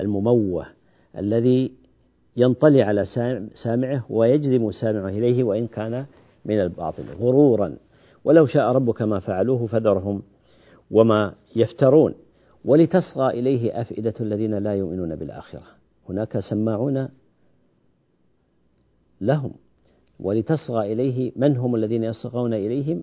المموه 0.00 0.66
الذي 1.18 1.72
ينطلي 2.36 2.82
على 2.82 3.04
سامعه 3.54 4.04
ويجذب 4.10 4.70
سامعه 4.70 5.08
إليه 5.08 5.44
وإن 5.44 5.66
كان 5.66 6.06
من 6.44 6.60
الباطل 6.60 7.04
غرورا. 7.20 7.76
ولو 8.24 8.46
شاء 8.46 8.72
ربك 8.72 9.02
ما 9.02 9.18
فعلوه 9.20 9.66
فذرهم 9.66 10.22
وما 10.90 11.34
يفترون. 11.56 12.14
ولتصغى 12.64 13.30
إليه 13.30 13.80
أفئدة 13.80 14.14
الذين 14.20 14.54
لا 14.54 14.74
يؤمنون 14.74 15.16
بالآخرة. 15.16 15.62
هناك 16.08 16.40
سماعون 16.40 17.08
لهم. 19.20 19.52
ولتصغى 20.20 20.92
إليه 20.92 21.32
من 21.36 21.56
هم 21.56 21.74
الذين 21.74 22.04
يصغون 22.04 22.54
إليهم؟ 22.54 23.02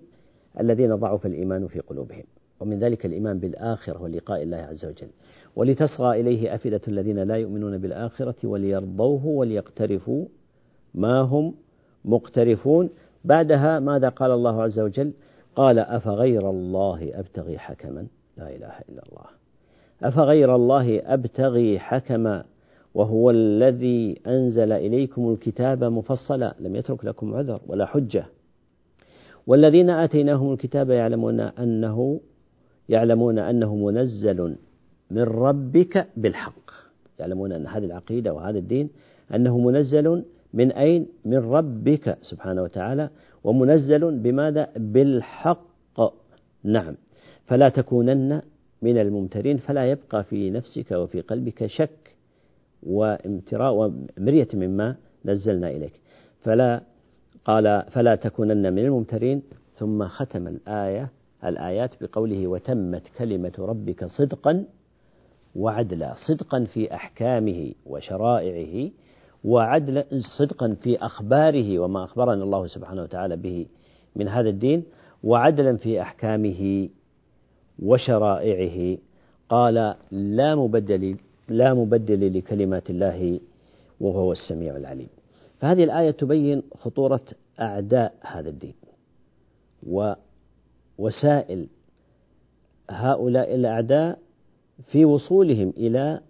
الذين 0.60 0.94
ضعف 0.94 1.26
الإيمان 1.26 1.66
في 1.66 1.80
قلوبهم. 1.80 2.24
ومن 2.60 2.78
ذلك 2.78 3.06
الإيمان 3.06 3.38
بالآخرة 3.38 4.02
ولقاء 4.02 4.42
الله 4.42 4.56
عز 4.56 4.84
وجل. 4.84 5.08
ولتصغى 5.56 6.20
إليه 6.20 6.54
أفئدة 6.54 6.80
الذين 6.88 7.18
لا 7.18 7.36
يؤمنون 7.36 7.78
بالآخرة 7.78 8.46
وليرضوه 8.46 9.26
وليقترفوا. 9.26 10.26
ما 10.94 11.20
هم 11.20 11.54
مقترفون؟ 12.04 12.90
بعدها 13.24 13.80
ماذا 13.80 14.08
قال 14.08 14.30
الله 14.30 14.62
عز 14.62 14.80
وجل؟ 14.80 15.12
قال 15.56 15.78
أفغير 15.78 16.50
الله 16.50 17.10
أبتغي 17.14 17.58
حكما؟ 17.58 18.06
لا 18.36 18.50
إله 18.50 18.72
إلا 18.88 19.02
الله. 19.08 19.26
أفغير 20.02 20.54
الله 20.54 21.14
أبتغي 21.14 21.78
حكما 21.78 22.44
وهو 22.94 23.30
الذي 23.30 24.20
أنزل 24.26 24.72
إليكم 24.72 25.32
الكتاب 25.32 25.84
مفصلا. 25.84 26.54
لم 26.60 26.76
يترك 26.76 27.04
لكم 27.04 27.34
عذر 27.34 27.60
ولا 27.66 27.86
حجة. 27.86 28.24
والذين 29.46 29.90
آتيناهم 29.90 30.52
الكتاب 30.52 30.90
يعلمون 30.90 31.40
أنه 31.40 32.20
يعلمون 32.88 33.38
أنه 33.38 33.76
منزل 33.76 34.56
من 35.10 35.22
ربك 35.22 36.08
بالحق. 36.16 36.70
يعلمون 37.18 37.52
أن 37.52 37.66
هذه 37.66 37.84
العقيدة 37.84 38.32
وهذا 38.32 38.58
الدين 38.58 38.90
أنه 39.34 39.58
منزل 39.58 40.24
من 40.54 40.72
أين؟ 40.72 41.06
من 41.24 41.38
ربك 41.38 42.18
سبحانه 42.22 42.62
وتعالى. 42.62 43.10
ومنزل 43.44 44.18
بماذا؟ 44.18 44.68
بالحق. 44.76 45.72
نعم. 46.64 46.94
فلا 47.44 47.68
تكونن 47.68 48.42
من 48.82 48.98
الممترين 48.98 49.56
فلا 49.56 49.90
يبقى 49.90 50.24
في 50.24 50.50
نفسك 50.50 50.90
وفي 50.92 51.20
قلبك 51.20 51.66
شك 51.66 52.16
وامتراء 52.82 53.72
ومرية 53.74 54.48
مما 54.54 54.96
نزلنا 55.24 55.70
إليك. 55.70 55.92
فلا 56.40 56.80
قال 57.44 57.82
فلا 57.90 58.14
تكونن 58.14 58.72
من 58.72 58.84
الممترين. 58.84 59.42
ثم 59.78 60.08
ختم 60.08 60.48
الآية 60.48 61.10
الآيات 61.44 62.02
بقوله 62.02 62.46
وتمت 62.46 63.08
كلمة 63.18 63.52
ربك 63.58 64.04
صدقا 64.04 64.64
وعدلا. 65.56 66.14
صدقا 66.28 66.64
في 66.64 66.94
أحكامه 66.94 67.72
وشرائعه. 67.86 68.90
وعدلا 69.44 70.04
صدقا 70.38 70.76
في 70.82 70.98
أخباره 70.98 71.78
وما 71.78 72.04
أخبرنا 72.04 72.44
الله 72.44 72.66
سبحانه 72.66 73.02
وتعالى 73.02 73.36
به 73.36 73.66
من 74.16 74.28
هذا 74.28 74.48
الدين 74.48 74.84
وعدلا 75.22 75.76
في 75.76 76.02
أحكامه 76.02 76.88
وشرائعه. 77.82 78.98
قال 79.48 79.94
لا 80.10 80.54
مبدل 80.54 81.16
لا 81.48 81.74
مبدل 81.74 82.38
لكلمات 82.38 82.90
الله 82.90 83.40
وهو 84.00 84.32
السميع 84.32 84.76
العليم. 84.76 85.08
فهذه 85.60 85.84
الآية 85.84 86.10
تبين 86.10 86.62
خطورة 86.74 87.20
أعداء 87.60 88.14
هذا 88.20 88.48
الدين 88.48 88.74
ووسائل 90.98 91.66
هؤلاء 92.90 93.54
الأعداء 93.54 94.18
في 94.86 95.04
وصولهم 95.04 95.72
إلى 95.76 96.20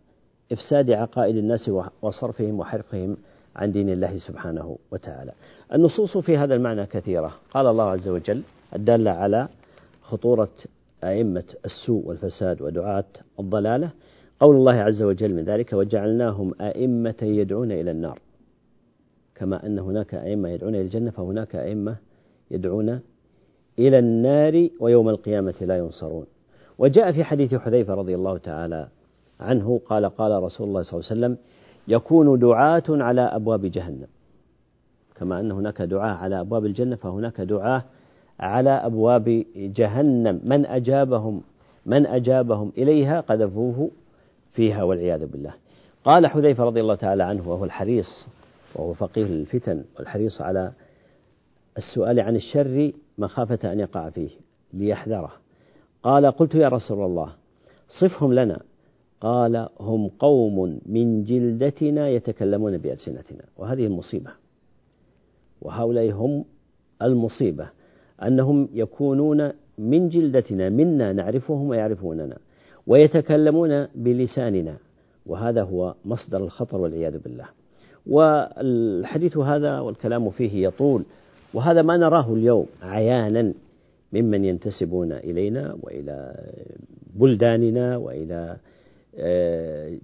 إفساد 0.52 0.90
عقائد 0.90 1.36
الناس 1.36 1.70
وصرفهم 2.02 2.60
وحرفهم 2.60 3.16
عن 3.56 3.72
دين 3.72 3.88
الله 3.88 4.18
سبحانه 4.18 4.78
وتعالى. 4.92 5.32
النصوص 5.74 6.18
في 6.18 6.36
هذا 6.36 6.54
المعنى 6.54 6.86
كثيرة، 6.86 7.34
قال 7.50 7.66
الله 7.66 7.84
عز 7.84 8.08
وجل 8.08 8.42
الدالة 8.76 9.10
على 9.10 9.48
خطورة 10.02 10.50
أئمة 11.04 11.44
السوء 11.64 12.06
والفساد 12.06 12.62
ودعاة 12.62 13.04
الضلالة، 13.40 13.90
قول 14.40 14.56
الله 14.56 14.72
عز 14.72 15.02
وجل 15.02 15.34
من 15.34 15.44
ذلك: 15.44 15.72
وجعلناهم 15.72 16.54
أئمة 16.60 17.14
يدعون 17.22 17.72
إلى 17.72 17.90
النار. 17.90 18.18
كما 19.34 19.66
أن 19.66 19.78
هناك 19.78 20.14
أئمة 20.14 20.48
يدعون 20.48 20.74
إلى 20.74 20.82
الجنة 20.82 21.10
فهناك 21.10 21.56
أئمة 21.56 21.96
يدعون 22.50 23.00
إلى 23.78 23.98
النار 23.98 24.68
ويوم 24.80 25.08
القيامة 25.08 25.54
لا 25.60 25.78
ينصرون. 25.78 26.26
وجاء 26.78 27.12
في 27.12 27.24
حديث 27.24 27.54
حذيفة 27.54 27.94
رضي 27.94 28.14
الله 28.14 28.38
تعالى 28.38 28.88
عنه 29.42 29.80
قال 29.86 30.06
قال 30.06 30.42
رسول 30.42 30.68
الله 30.68 30.82
صلى 30.82 31.00
الله 31.00 31.10
عليه 31.10 31.20
وسلم 31.20 31.36
يكون 31.88 32.38
دعاة 32.38 32.82
على 32.88 33.20
أبواب 33.20 33.66
جهنم. 33.66 34.06
كما 35.14 35.40
أن 35.40 35.52
هناك 35.52 35.82
دعاة 35.82 36.14
على 36.14 36.40
أبواب 36.40 36.66
الجنة 36.66 36.96
فهناك 36.96 37.40
دعاة 37.40 37.84
على 38.40 38.70
أبواب 38.70 39.44
جهنم. 39.56 40.40
من 40.44 40.66
أجابهم 40.66 41.42
من 41.86 42.06
أجابهم 42.06 42.72
إليها 42.78 43.20
قذفوه 43.20 43.90
فيها 44.50 44.82
والعياذ 44.82 45.26
بالله. 45.26 45.54
قال 46.04 46.26
حذيفة 46.26 46.64
رضي 46.64 46.80
الله 46.80 46.94
تعالى 46.94 47.22
عنه 47.22 47.48
وهو 47.48 47.64
الحريص 47.64 48.26
وهو 48.74 48.92
فقيه 48.92 49.24
للفتن 49.24 49.84
والحريص 49.98 50.40
على 50.40 50.72
السؤال 51.78 52.20
عن 52.20 52.36
الشر 52.36 52.92
مخافة 53.18 53.72
أن 53.72 53.80
يقع 53.80 54.10
فيه 54.10 54.30
ليحذره. 54.72 55.32
قال 56.02 56.26
قلت 56.26 56.54
يا 56.54 56.68
رسول 56.68 57.04
الله 57.04 57.32
صفهم 58.00 58.32
لنا 58.32 58.60
قال 59.22 59.68
هم 59.80 60.10
قوم 60.18 60.78
من 60.86 61.24
جلدتنا 61.24 62.08
يتكلمون 62.08 62.78
بألسنتنا. 62.78 63.44
وهذه 63.58 63.86
المصيبة. 63.86 64.30
وهؤلاء 65.62 66.10
هم 66.10 66.44
المصيبة. 67.02 67.66
أنهم 68.22 68.68
يكونون 68.74 69.50
من 69.78 70.08
جلدتنا 70.08 70.68
منا 70.68 71.12
نعرفهم 71.12 71.68
ويعرفوننا 71.68 72.36
ويتكلمون 72.86 73.86
بلساننا. 73.94 74.76
وهذا 75.26 75.62
هو 75.62 75.94
مصدر 76.04 76.44
الخطر 76.44 76.80
والعياذ 76.80 77.18
بالله. 77.18 77.48
والحديث 78.06 79.36
هذا 79.36 79.80
والكلام 79.80 80.30
فيه 80.30 80.66
يطول. 80.66 81.02
وهذا 81.54 81.82
ما 81.82 81.96
نراه 81.96 82.32
اليوم 82.32 82.66
عيانا 82.82 83.52
ممن 84.12 84.44
ينتسبون 84.44 85.12
إلينا 85.12 85.76
وإلى 85.82 86.16
بلداننا 87.14 87.96
وإلى 87.96 88.56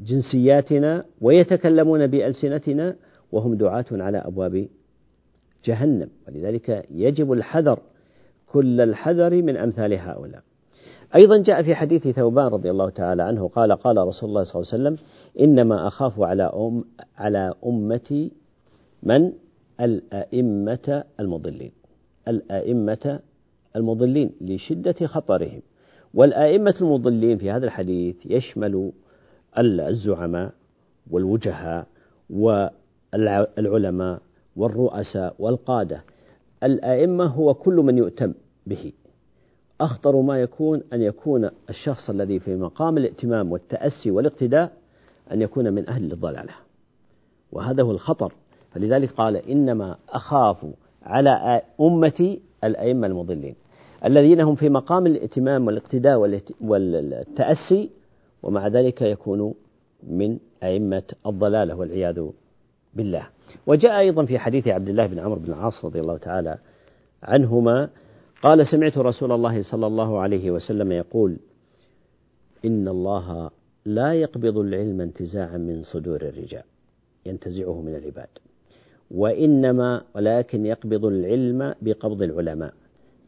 جنسياتنا 0.05 1.05
ويتكلمون 1.21 2.07
بألسنتنا 2.07 2.97
وهم 3.33 3.55
دعاة 3.55 3.87
على 3.93 4.19
أبواب 4.19 4.69
جهنم. 5.65 6.09
ولذلك 6.29 6.85
يجب 6.91 7.33
الحذر 7.33 7.79
كل 8.47 8.81
الحذر 8.81 9.43
من 9.43 9.57
أمثال 9.57 9.93
هؤلاء. 9.93 10.43
أيضا 11.15 11.43
جاء 11.43 11.63
في 11.63 11.75
حديث 11.75 12.09
ثوبان 12.09 12.47
رضي 12.47 12.71
الله 12.71 12.91
تعالى 12.91 13.23
عنه 13.23 13.49
قال 13.49 13.73
قال 13.73 13.99
رسول 13.99 14.29
الله 14.29 14.43
صلى 14.43 14.63
الله 14.63 14.73
عليه 14.73 14.83
وسلم 14.83 14.97
إنما 15.41 15.87
أخاف 15.87 16.21
على 16.21 16.43
أم 16.43 16.85
على 17.17 17.55
أمتي 17.67 18.33
من؟ 19.03 19.33
الأئمة 19.81 21.05
المضلين. 21.21 21.73
الأئمة 22.29 23.21
المضلين 23.77 24.31
لشدة 24.41 25.07
خطرهم. 25.07 25.63
والآئمة 26.15 26.75
المضلين 26.81 27.39
في 27.39 27.51
هذا 27.51 27.67
الحديث 27.67 28.17
يشمل 28.27 28.93
الزعماء 29.59 30.53
والوجهاء 31.11 31.87
والعلماء 32.31 34.21
والرؤساء 34.57 35.35
والقادة. 35.39 36.03
الآئمة 36.63 37.25
هو 37.25 37.55
كل 37.55 37.75
من 37.75 37.99
يؤتم 37.99 38.35
به. 38.67 38.93
أخطر 39.81 40.21
ما 40.21 40.41
يكون 40.41 40.83
أن 40.93 41.03
يكون 41.03 41.51
الشخص 41.71 42.11
الذي 42.11 42.39
في 42.39 42.57
مقام 42.57 42.99
الائتمام 42.99 43.53
والتأسي 43.53 44.11
والاقتداء 44.11 44.73
أن 45.33 45.43
يكون 45.43 45.73
من 45.73 45.89
أهل 45.89 46.13
الضلالة. 46.13 46.53
وهذا 47.53 47.83
هو 47.83 47.91
الخطر. 47.91 48.33
فلذلك 48.71 49.11
قال 49.11 49.37
إنما 49.37 49.97
أخاف 50.09 50.67
على 51.03 51.63
أمتي 51.81 52.41
الأئمة 52.65 53.07
المضلين. 53.07 53.55
الذين 54.05 54.41
هم 54.41 54.55
في 54.55 54.69
مقام 54.69 55.07
الائتمام 55.07 55.67
والاقتداء 55.67 56.41
والتأسي 56.61 57.91
ومع 58.43 58.69
ذلك 58.69 59.03
يكونوا 59.03 59.53
من 60.03 60.39
أئمة 60.63 61.03
الضلالة 61.27 61.75
والعياذ 61.75 62.27
بالله. 62.95 63.29
وجاء 63.67 63.99
أيضا 63.99 64.25
في 64.25 64.39
حديث 64.39 64.69
عبد 64.69 64.89
الله 64.89 65.07
بن 65.07 65.19
عمرو 65.19 65.41
بن 65.41 65.53
العاص 65.53 65.85
رضي 65.85 66.01
الله 66.01 66.17
تعالى 66.17 66.59
عنهما 67.23 67.89
قال 68.43 68.67
سمعت 68.67 68.99
رسول 68.99 69.33
الله 69.33 69.63
صلى 69.63 69.87
الله 69.87 70.21
عليه 70.21 70.51
وسلم 70.51 70.93
يقول 70.93 71.37
إن 72.65 72.89
الله 72.89 73.51
لا 73.85 74.15
يقبض 74.15 74.59
العلم 74.59 75.01
انتزاعا 75.01 75.57
من 75.57 75.83
صدور 75.83 76.23
الرجال 76.23 76.63
ينتزعه 77.27 77.81
من 77.83 77.95
العباد 77.95 78.29
وإنما 79.11 80.03
ولكن 80.15 80.67
يقبض 80.67 81.05
العلم 81.05 81.75
بقبض 81.83 82.23
العلماء. 82.23 82.73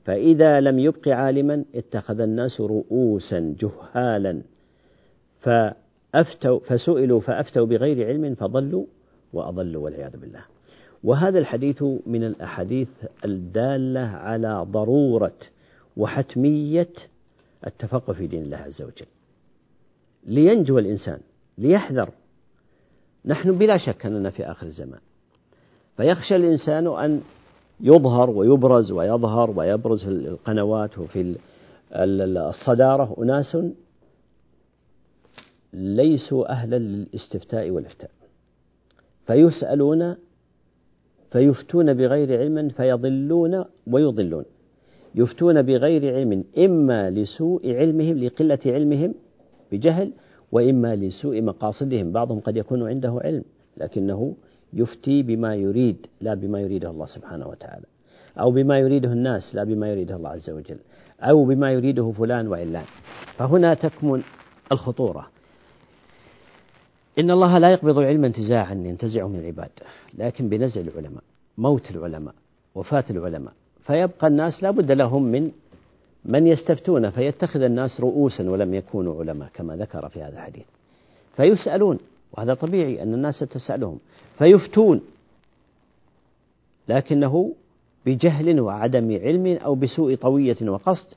فإذا 0.04 0.60
لم 0.60 0.78
يبق 0.78 1.08
عالما 1.08 1.64
اتخذ 1.74 2.20
الناس 2.20 2.60
رؤوسا 2.60 3.54
جهالا. 3.60 4.42
فأفتوا 5.40 6.60
فسئلوا 6.60 7.20
فأفتوا 7.20 7.66
بغير 7.66 8.06
علم 8.06 8.34
فضلوا 8.34 8.84
وأضلوا 9.32 9.84
والعياذ 9.84 10.16
بالله. 10.16 10.42
وهذا 11.04 11.38
الحديث 11.38 11.82
من 12.06 12.24
الأحاديث 12.24 12.88
الدالة 13.24 14.00
على 14.00 14.66
ضرورة 14.70 15.38
وحتمية 15.96 16.92
التفقه 17.66 18.12
في 18.12 18.26
دين 18.26 18.42
الله 18.42 18.56
عز 18.56 18.82
وجل. 18.82 19.06
لينجو 20.26 20.78
الإنسان 20.78 21.18
ليحذر. 21.58 22.10
نحن 23.24 23.58
بلا 23.58 23.78
شك 23.78 24.06
أننا 24.06 24.30
في 24.30 24.44
آخر 24.44 24.66
الزمان. 24.66 25.00
فيخشى 25.96 26.36
الإنسان 26.36 26.86
أن 26.86 27.20
يظهر 27.82 28.30
ويبرز 28.30 28.92
ويظهر 28.92 29.50
ويبرز 29.58 30.08
القنوات 30.08 30.98
وفي 30.98 31.36
الصدارة. 31.92 33.16
أناس 33.22 33.56
ليسوا 35.72 36.52
أهلا 36.52 36.78
للاستفتاء 36.78 37.70
والإفتاء. 37.70 38.10
فيسألون 39.26 40.16
فيفتون 41.30 41.94
بغير 41.94 42.38
علم 42.40 42.68
فيضلون 42.68 43.64
ويضلون. 43.86 44.44
يفتون 45.14 45.62
بغير 45.62 46.14
علم 46.14 46.44
إما 46.58 47.10
لسوء 47.10 47.74
علمهم 47.74 48.18
لقلة 48.18 48.58
علمهم 48.66 49.14
بجهل 49.72 50.12
وإما 50.52 50.96
لسوء 50.96 51.42
مقاصدهم. 51.42 52.12
بعضهم 52.12 52.40
قد 52.40 52.56
يكون 52.56 52.88
عنده 52.88 53.20
علم 53.24 53.44
لكنه 53.76 54.34
يفتي 54.72 55.22
بما 55.22 55.54
يريد 55.54 56.06
لا 56.20 56.34
بما 56.34 56.60
يريده 56.60 56.90
الله 56.90 57.06
سبحانه 57.06 57.48
وتعالى. 57.48 57.86
أو 58.40 58.50
بما 58.50 58.78
يريده 58.78 59.12
الناس 59.12 59.54
لا 59.54 59.64
بما 59.64 59.90
يريده 59.90 60.16
الله 60.16 60.30
عز 60.30 60.50
وجل. 60.50 60.78
أو 61.20 61.44
بما 61.44 61.72
يريده 61.72 62.12
فلان 62.18 62.48
وعلان. 62.48 62.84
فهنا 63.36 63.74
تكمن 63.74 64.22
الخطورة. 64.72 65.30
إن 67.18 67.30
الله 67.30 67.58
لا 67.58 67.70
يقبض 67.70 67.98
العلم 67.98 68.24
انتزاعا 68.24 68.72
ينتزعه 68.74 69.28
من 69.28 69.38
العباد 69.38 69.70
لكن 70.18 70.48
بنزع 70.48 70.80
العلماء 70.80 71.22
موت 71.58 71.90
العلماء 71.90 72.34
وفاة 72.74 73.04
العلماء. 73.10 73.52
فيبقى 73.82 74.26
الناس 74.26 74.62
لا 74.62 74.70
بد 74.70 74.92
لهم 74.92 75.22
من 75.22 75.50
من 76.24 76.46
يستفتون 76.46 77.10
فيتخذ 77.10 77.62
الناس 77.62 78.00
رؤوسا 78.00 78.50
ولم 78.50 78.74
يكونوا 78.74 79.20
علماء 79.20 79.48
كما 79.54 79.76
ذكر 79.76 80.08
في 80.08 80.22
هذا 80.22 80.34
الحديث. 80.34 80.64
فيسألون 81.36 81.98
وهذا 82.32 82.54
طبيعي 82.54 83.02
أن 83.02 83.14
الناس 83.14 83.38
تسألهم. 83.38 83.98
فيفتون 84.38 85.00
لكنه 86.88 87.54
بجهل 88.06 88.60
وعدم 88.60 89.18
علم 89.22 89.46
أو 89.46 89.74
بسوء 89.74 90.14
طوية 90.14 90.56
وقصد 90.62 91.14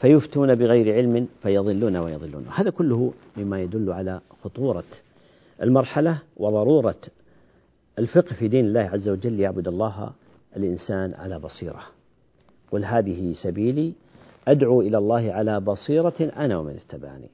فيفتون 0.00 0.54
بغير 0.54 0.94
علم 0.94 1.28
فيضلون 1.42 1.96
ويضلون. 1.96 2.46
هذا 2.50 2.70
كله 2.70 3.12
مما 3.36 3.60
يدل 3.60 3.92
على 3.92 4.20
خطورة 4.44 4.84
المرحلة 5.62 6.22
وضرورة 6.36 7.00
الفقه 7.98 8.34
في 8.34 8.48
دين 8.48 8.64
الله 8.64 8.80
عز 8.80 9.08
وجل 9.08 9.40
يعبد 9.40 9.68
الله 9.68 10.12
الإنسان 10.56 11.14
على 11.14 11.38
بصيرة. 11.38 11.82
قل 12.72 12.84
هذه 12.84 13.32
سبيلي 13.42 13.92
أدعو 14.48 14.80
إلى 14.80 14.98
الله 14.98 15.32
على 15.32 15.60
بصيرة 15.60 16.14
أنا 16.20 16.58
ومن 16.58 16.76
اتبعني. 16.76 17.28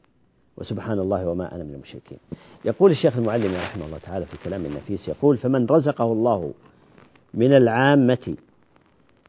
وسبحان 0.57 0.99
الله 0.99 1.29
وما 1.29 1.55
أنا 1.55 1.65
من 1.65 1.75
المشركين. 1.75 2.19
يقول 2.65 2.91
الشيخ 2.91 3.17
المعلم 3.17 3.55
رحمه 3.55 3.87
الله 3.87 3.99
تعالى 3.99 4.27
في 4.27 4.37
كلام 4.45 4.65
النفيس 4.65 5.09
يقول 5.09 5.37
فمن 5.37 5.67
رزقه 5.67 6.13
الله 6.13 6.53
من 7.35 7.57
العامة 7.57 8.35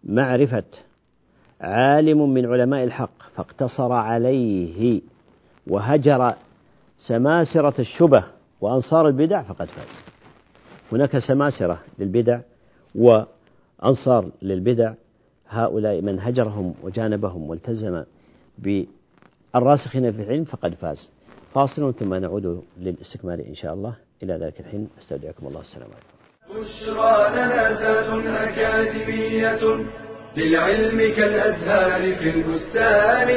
معرفة 0.03 0.63
عالم 1.61 2.33
من 2.33 2.45
علماء 2.45 2.83
الحق 2.83 3.21
فاقتصر 3.35 3.91
عليه 3.93 5.01
وهجر 5.67 6.33
سماسرة 6.97 7.81
الشبه 7.81 8.23
وأنصار 8.61 9.07
البدع 9.07 9.41
فقد 9.43 9.65
فاز. 9.65 9.87
هناك 10.91 11.17
سماسرة 11.17 11.79
للبدع 11.99 12.39
وأنصار 12.95 14.31
للبدع. 14.41 14.93
هؤلاء 15.49 16.01
من 16.01 16.19
هجرهم 16.19 16.73
وجانبهم 16.83 17.49
والتزم 17.49 18.03
بالراسخين 18.57 20.11
في 20.11 20.21
العلم 20.21 20.43
فقد 20.43 20.73
فاز. 20.73 21.09
فاصل 21.55 21.93
ثم 21.93 22.13
نعود 22.13 22.63
للاستكمال 22.77 23.41
إن 23.41 23.55
شاء 23.55 23.73
الله. 23.73 23.95
إلى 24.23 24.33
ذلك 24.33 24.59
الحين 24.59 24.87
أستودعكم 24.99 25.47
الله. 25.47 25.61
السلام 25.61 25.89
عليكم. 25.91 26.15
بشرى 26.49 27.29
لنا 27.35 28.49
أكاديمية 28.49 29.85
للعلم 30.37 31.15
كالأزهار 31.15 32.15
في 32.15 32.29
البستان. 32.29 33.29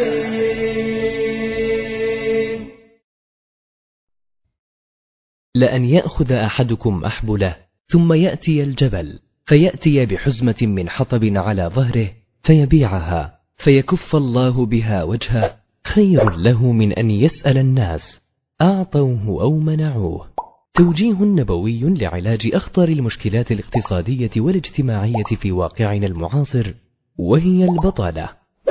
لأن 5.54 5.84
يأخذ 5.84 6.32
أحدكم 6.32 7.04
أحبله 7.04 7.56
ثم 7.92 8.12
يأتي 8.12 8.62
الجبل 8.62 9.18
فيأتي 9.46 10.06
بحزمة 10.06 10.56
من 10.62 10.88
حطب 10.88 11.24
على 11.24 11.70
ظهره 11.74 12.10
فيبيعها 12.42 13.38
فيكف 13.56 14.16
الله 14.16 14.66
بها 14.66 15.02
وجهه 15.02 15.67
خير 15.94 16.30
له 16.30 16.72
من 16.72 16.92
أن 16.92 17.10
يسأل 17.10 17.58
الناس. 17.58 18.20
أعطوه 18.62 19.42
أو 19.42 19.58
منعوه. 19.58 20.26
توجيه 20.74 21.22
نبوي 21.22 21.80
لعلاج 21.80 22.50
أخطر 22.54 22.88
المشكلات 22.88 23.52
الاقتصادية 23.52 24.30
والاجتماعية 24.36 25.36
في 25.40 25.52
واقعنا 25.52 26.06
المعاصر 26.06 26.74
وهي 27.18 27.64
البطالة. 27.64 28.28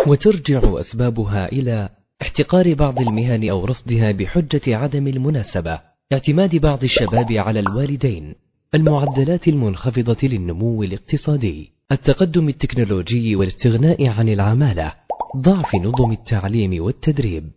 وترجع 0.08 0.62
أسبابها 0.63 1.51
إلى 1.51 1.89
احتقار 2.21 2.73
بعض 2.73 2.99
المهن 2.99 3.49
أو 3.49 3.65
رفضها 3.65 4.12
بحجة 4.12 4.77
عدم 4.77 5.08
المناسبة. 5.08 5.80
اعتماد 6.13 6.56
بعض 6.56 6.84
الشباب 6.84 7.32
على 7.32 7.60
الوالدين. 7.60 8.36
المعدلات 8.75 9.47
المنخفضة 9.47 10.27
للنمو 10.27 10.84
الاقتصادي. 10.84 11.76
التقدم 11.91 12.50
التكنولوجي 12.50 13.36
والاستغناء 13.36 14.08
عن 14.08 14.30
العمالة 14.30 14.93
ضعف 15.38 15.76
نظم 15.76 16.12
التعليم 16.12 16.84
والتدريب 16.84 17.52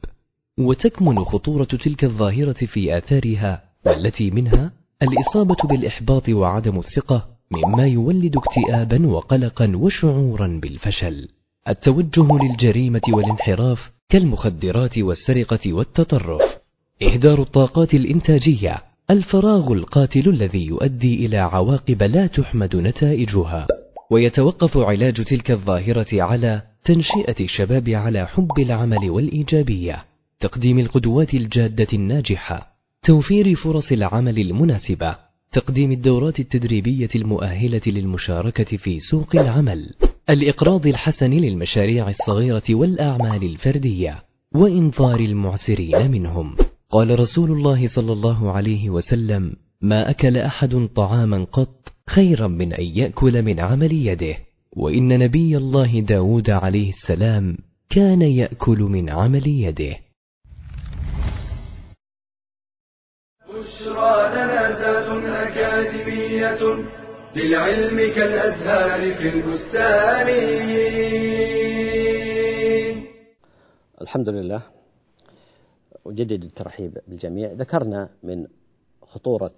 وتكمن 0.59 1.25
خطورة 1.25 1.64
تلك 1.64 2.05
الظاهرة 2.05 2.66
في 2.66 2.97
آثارها 2.97 3.62
والتي 3.87 4.31
منها 4.31 4.73
الإصابة 5.03 5.57
بالإحباط 5.64 6.29
وعدم 6.29 6.79
الثقة 6.79 7.29
مما 7.51 7.87
يولد 7.87 8.37
اكتئابا 8.37 9.07
وقلقا 9.07 9.73
وشعورا 9.77 10.61
بالفشل. 10.62 11.29
التوجه 11.69 12.38
للجريمة 12.43 13.03
والانحراف 13.09 13.90
كالمخدرات 14.09 14.99
والسرقة 14.99 15.73
والتطرف. 15.73 16.43
إهدار 17.03 17.43
الطاقات 17.43 17.95
الإنتاجية 17.95 18.83
الفراغ 19.11 19.73
القاتل 19.73 20.29
الذي 20.29 20.66
يؤدي 20.66 21.27
إلى 21.27 21.37
عواقب 21.37 22.03
لا 22.03 22.27
تحمد 22.27 22.77
نتائجها. 22.77 23.66
ويتوقف 24.11 24.77
علاج 24.77 25.25
تلك 25.25 25.51
الظاهرة 25.51 26.23
على 26.23 26.62
تنشئة 26.85 27.44
الشباب 27.44 27.88
على 27.88 28.27
حب 28.27 28.59
العمل 28.59 29.11
والإيجابية. 29.11 30.05
تقديم 30.40 30.79
القدوات 30.79 31.35
الجادة 31.35 31.87
الناجحة. 31.92 32.66
توفير 33.03 33.55
فرص 33.55 33.92
العمل 33.92 34.38
المناسبة. 34.38 35.16
تقديم 35.53 35.92
الدورات 35.92 36.40
التدريبية 36.40 37.09
المؤهلة 37.14 37.81
للمشاركة 37.87 38.77
في 38.77 39.01
سوق 39.01 39.37
العمل. 39.37 39.94
الإقراض 40.31 40.87
الحسن 40.87 41.31
للمشاريع 41.31 42.09
الصغيرة 42.09 42.62
والأعمال 42.70 43.42
الفردية. 43.42 44.23
وإنظار 44.55 45.20
المعسرين 45.20 46.11
منهم. 46.11 46.57
قال 46.90 47.18
رسول 47.18 47.51
الله 47.51 47.88
صلى 47.88 48.12
الله 48.12 48.53
عليه 48.53 48.90
وسلم 48.90 49.53
ما 49.83 50.11
أكل 50.11 50.37
أحد 50.37 50.88
طعاما 50.96 51.44
قط 51.44 51.80
خيرا 52.14 52.49
من 52.49 52.73
أن 52.73 52.85
يأكل 52.85 53.42
من 53.42 53.61
عمل 53.61 53.92
يده. 53.92 54.37
وإن 54.77 55.18
نبي 55.18 55.57
الله 55.57 56.01
داود 56.01 56.51
عليه 56.51 56.90
السلام 56.90 57.57
كان 57.90 58.23
يأكل 58.23 58.79
من 58.79 59.11
عمل 59.11 59.46
يده. 59.46 59.96
بشرى 63.49 64.14
لنا 64.35 64.62
ذات 64.81 65.09
أكاديمية 65.46 66.62
للعلم 67.37 67.96
كالأزهار 68.14 69.14
في 69.14 69.29
البستان. 69.29 70.29
الحمد 74.03 74.29
لله 74.29 74.62
أجدد 76.07 76.44
الترحيب 76.44 76.99
بالجميع. 77.09 77.53
ذكرنا 77.53 78.09
من 78.23 78.46
خطورة 79.03 79.55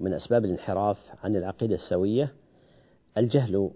ومن 0.00 0.12
أسباب 0.12 0.44
الانحراف 0.44 0.98
عن 1.22 1.36
العقيدة 1.36 1.74
السوية 1.74 2.32
الجهل 3.18 3.70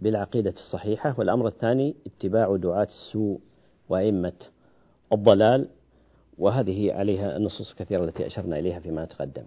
بالعقيدة 0.00 0.50
الصحيحة 0.50 1.14
والأمر 1.18 1.46
الثاني 1.46 1.94
اتباع 2.06 2.56
دعاة 2.56 2.84
السوء 2.84 3.40
وأئمة 3.88 4.32
الضلال 5.12 5.68
وهذه 6.38 6.92
عليها 6.92 7.36
النصوص 7.36 7.70
الكثيرة 7.70 8.04
التي 8.04 8.26
أشرنا 8.26 8.58
إليها 8.58 8.80
فيما 8.80 9.04
تقدم 9.04 9.44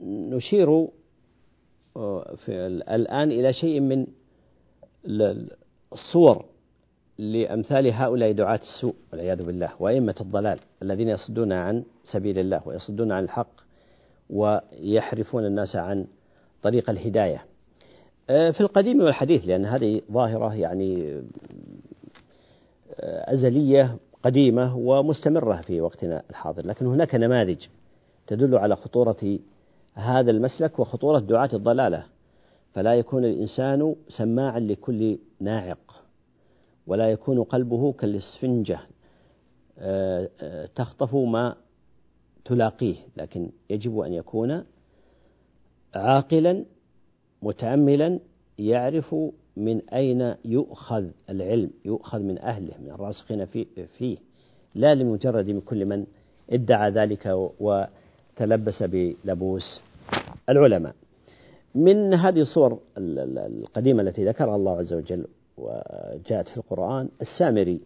نشير 0.00 0.88
آه، 1.96 2.34
في 2.36 2.52
الآن 2.66 3.30
إلى 3.32 3.52
شيء 3.52 3.80
من 3.80 4.06
الصور 5.92 6.44
لأمثال 7.18 7.92
هؤلاء 7.92 8.32
دعاة 8.32 8.60
السوء 8.62 8.94
والعياذ 9.12 9.42
بالله 9.42 9.70
وأئمة 9.80 10.14
الضلال 10.20 10.58
الذين 10.82 11.08
يصدون 11.08 11.52
عن 11.52 11.84
سبيل 12.04 12.38
الله 12.38 12.62
ويصدون 12.68 13.12
عن 13.12 13.24
الحق 13.24 13.67
ويحرفون 14.30 15.46
الناس 15.46 15.76
عن 15.76 16.06
طريق 16.62 16.90
الهداية. 16.90 17.44
آه، 18.30 18.50
في 18.50 18.60
القديم 18.60 19.00
والحديث 19.00 19.48
لأن 19.48 19.64
هذه 19.64 20.02
ظاهرة 20.12 20.54
يعني 20.54 21.22
آه، 23.00 23.32
أزلية 23.32 23.96
قديمة 24.22 24.76
ومستمرة 24.76 25.56
في 25.56 25.80
وقتنا 25.80 26.22
الحاضر. 26.30 26.66
لكن 26.66 26.86
هناك 26.86 27.14
نماذج 27.14 27.66
تدل 28.26 28.54
على 28.58 28.76
خطورة 28.76 29.38
هذا 29.94 30.30
المسلك 30.30 30.78
وخطورة 30.78 31.18
دعاة 31.18 31.50
الضلالة. 31.52 32.04
فلا 32.72 32.94
يكون 32.94 33.24
الإنسان 33.24 33.94
سماعا 34.08 34.60
لكل 34.60 35.18
ناعق 35.40 36.04
ولا 36.86 37.10
يكون 37.10 37.42
قلبه 37.42 37.92
كالإسفنجة. 37.92 38.78
آه، 39.78 40.28
تخطف 40.74 41.14
ما 41.14 41.54
تلاقيه 42.48 42.96
لكن 43.16 43.50
يجب 43.70 43.98
أن 43.98 44.12
يكون 44.12 44.64
عاقلا 45.94 46.64
متأملا 47.42 48.18
يعرف 48.58 49.14
من 49.56 49.88
أين 49.88 50.34
يؤخذ 50.44 51.04
العلم 51.30 51.70
يؤخذ 51.84 52.18
من 52.18 52.38
أهله 52.38 52.74
من 52.82 52.90
الراسخين 52.90 53.44
فيه. 53.98 54.16
لا 54.74 54.94
لمجرد 54.94 55.48
من 55.48 55.60
كل 55.60 55.84
من 55.84 56.06
ادعى 56.50 56.90
ذلك 56.90 57.50
وتلبس 57.60 58.82
بلبوس 58.82 59.82
العلماء. 60.48 60.94
من 61.74 62.14
هذه 62.14 62.40
الصور 62.40 62.78
القديمة 62.98 64.02
التي 64.02 64.24
ذكرها 64.24 64.56
الله 64.56 64.78
عز 64.78 64.92
وجل 64.92 65.26
وجاءت 65.58 66.48
في 66.48 66.56
القرآن 66.56 67.08
السامري. 67.20 67.80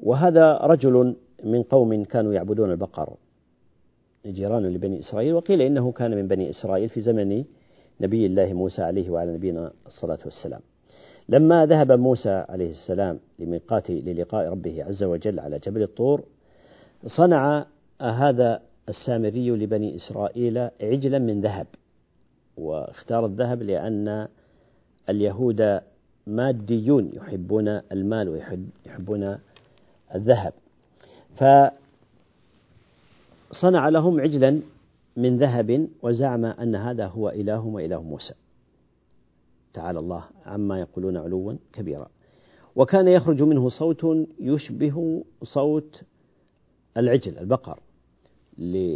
وهذا 0.00 0.56
رجل 0.56 1.14
من 1.42 1.62
قوم 1.62 2.04
كانوا 2.04 2.34
يعبدون 2.34 2.70
البقر 2.70 3.16
جيران 4.26 4.66
لبني 4.66 5.00
إسرائيل 5.00 5.34
وقيل 5.34 5.60
إنه 5.62 5.92
كان 5.92 6.10
من 6.16 6.28
بني 6.28 6.50
إسرائيل 6.50 6.88
في 6.88 7.00
زمن 7.00 7.44
نبي 8.00 8.26
الله 8.26 8.52
موسى 8.52 8.82
عليه 8.82 9.10
وعلى 9.10 9.34
نبينا 9.34 9.72
الصلاة 9.86 10.18
والسلام. 10.24 10.60
لما 11.28 11.66
ذهب 11.66 11.92
موسى 11.92 12.44
عليه 12.48 12.70
السلام 12.70 13.18
لميقات 13.38 13.90
للقاء 13.90 14.48
ربه 14.48 14.84
عز 14.84 15.04
وجل 15.04 15.40
على 15.40 15.58
جبل 15.58 15.82
الطور 15.82 16.24
صنع 17.06 17.66
هذا 18.00 18.62
السامري 18.88 19.50
لبني 19.50 19.96
إسرائيل 19.96 20.58
عجلا 20.80 21.18
من 21.18 21.40
ذهب 21.40 21.66
واختار 22.56 23.26
الذهب 23.26 23.62
لأن 23.62 24.28
اليهود 25.08 25.80
ماديون 26.26 27.10
يحبون 27.14 27.68
المال 27.68 28.28
ويحبون 28.28 29.38
الذهب. 30.14 30.52
فصنع 31.36 31.72
لهم 33.88 34.20
عجلا 34.20 34.60
من 35.16 35.38
ذهب 35.38 35.88
وزعم 36.02 36.44
أن 36.44 36.74
هذا 36.74 37.06
هو 37.06 37.28
إلههم 37.28 37.74
وإله 37.74 38.02
موسى. 38.02 38.34
تعالى 39.74 39.98
الله 39.98 40.24
عما 40.46 40.80
يقولون 40.80 41.16
علوا 41.16 41.54
كبيرا. 41.72 42.08
وكان 42.76 43.08
يخرج 43.08 43.42
منه 43.42 43.68
صوت 43.68 44.06
يشبه 44.40 45.24
صوت 45.42 46.02
العجل 46.96 47.38
البقر 47.38 47.80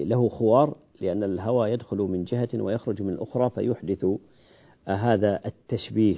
له 0.07 0.29
خوار 0.29 0.77
لأن 1.01 1.23
الهواء 1.23 1.69
يدخل 1.69 1.97
من 1.97 2.25
جهة 2.25 2.49
ويخرج 2.55 3.03
من 3.03 3.11
الأخرى 3.11 3.51
فيحدث 3.51 4.07
هذا 4.89 5.41
التشبيه 5.47 6.17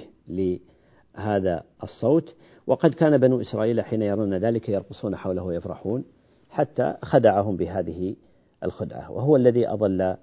لهذا 1.19 1.63
الصوت. 1.83 2.35
وقد 2.67 2.93
كان 2.93 3.17
بنو 3.17 3.41
إسرائيل 3.41 3.81
حين 3.81 4.01
يرون 4.01 4.33
ذلك 4.33 4.69
يرقصون 4.69 5.15
حوله 5.15 5.43
ويفرحون 5.43 6.03
حتى 6.49 6.95
خدعهم 7.03 7.57
بهذه 7.57 8.15
الخدعة. 8.63 9.11
وهو 9.11 9.35
الذي 9.35 9.67
أضل 9.67 10.15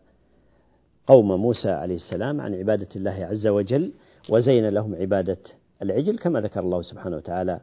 قوم 1.07 1.33
موسى 1.41 1.71
عليه 1.71 1.95
السلام 1.95 2.41
عن 2.41 2.55
عبادة 2.55 2.89
الله 2.97 3.27
عز 3.31 3.47
وجل 3.47 3.93
وزين 4.29 4.69
لهم 4.69 4.95
عبادة 4.95 5.39
العجل 5.83 6.19
كما 6.19 6.41
ذكر 6.41 6.61
الله 6.61 6.83
سبحانه 6.83 7.17
وتعالى 7.17 7.61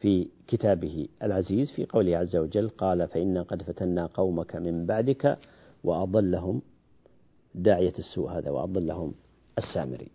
في 0.00 0.28
كتابه 0.46 1.08
العزيز 1.22 1.72
في 1.72 1.84
قوله 1.86 2.16
عز 2.16 2.36
وجل 2.36 2.68
قال 2.68 3.08
فإنا 3.08 3.42
قد 3.42 3.62
فتنا 3.62 4.06
قومك 4.06 4.56
من 4.56 4.86
بعدك 4.86 5.38
وأضلهم 5.84 6.62
داعية 7.54 7.92
السوء 7.98 8.30
هذا 8.30 8.50
وأضلهم 8.50 9.14
السامري. 9.58 10.08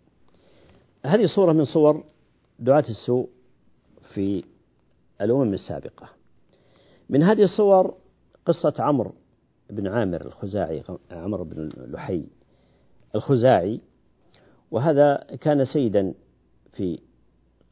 هذه 1.06 1.26
صورة 1.26 1.52
من 1.52 1.64
صور 1.64 2.04
دعاة 2.58 2.84
السوء 2.88 3.28
في 4.14 4.44
الأمم 5.20 5.52
السابقة. 5.54 6.08
من 7.08 7.22
هذه 7.22 7.42
الصور 7.42 7.94
قصة 8.46 8.74
عمرو 8.78 9.14
بن 9.70 9.86
عامر 9.86 10.20
الخزاعي 10.20 10.82
عمرو 11.10 11.44
بن 11.44 11.68
لحي 11.76 12.24
الخزاعي 13.14 13.80
وهذا 14.70 15.26
كان 15.40 15.64
سيدا 15.64 16.14
في 16.72 16.98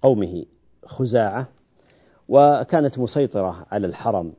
قومه 0.02 0.44
خزاعة 0.86 1.48
وكانت 2.28 2.98
مسيطرة 2.98 3.66
على 3.70 3.86
الحرم 3.86 4.32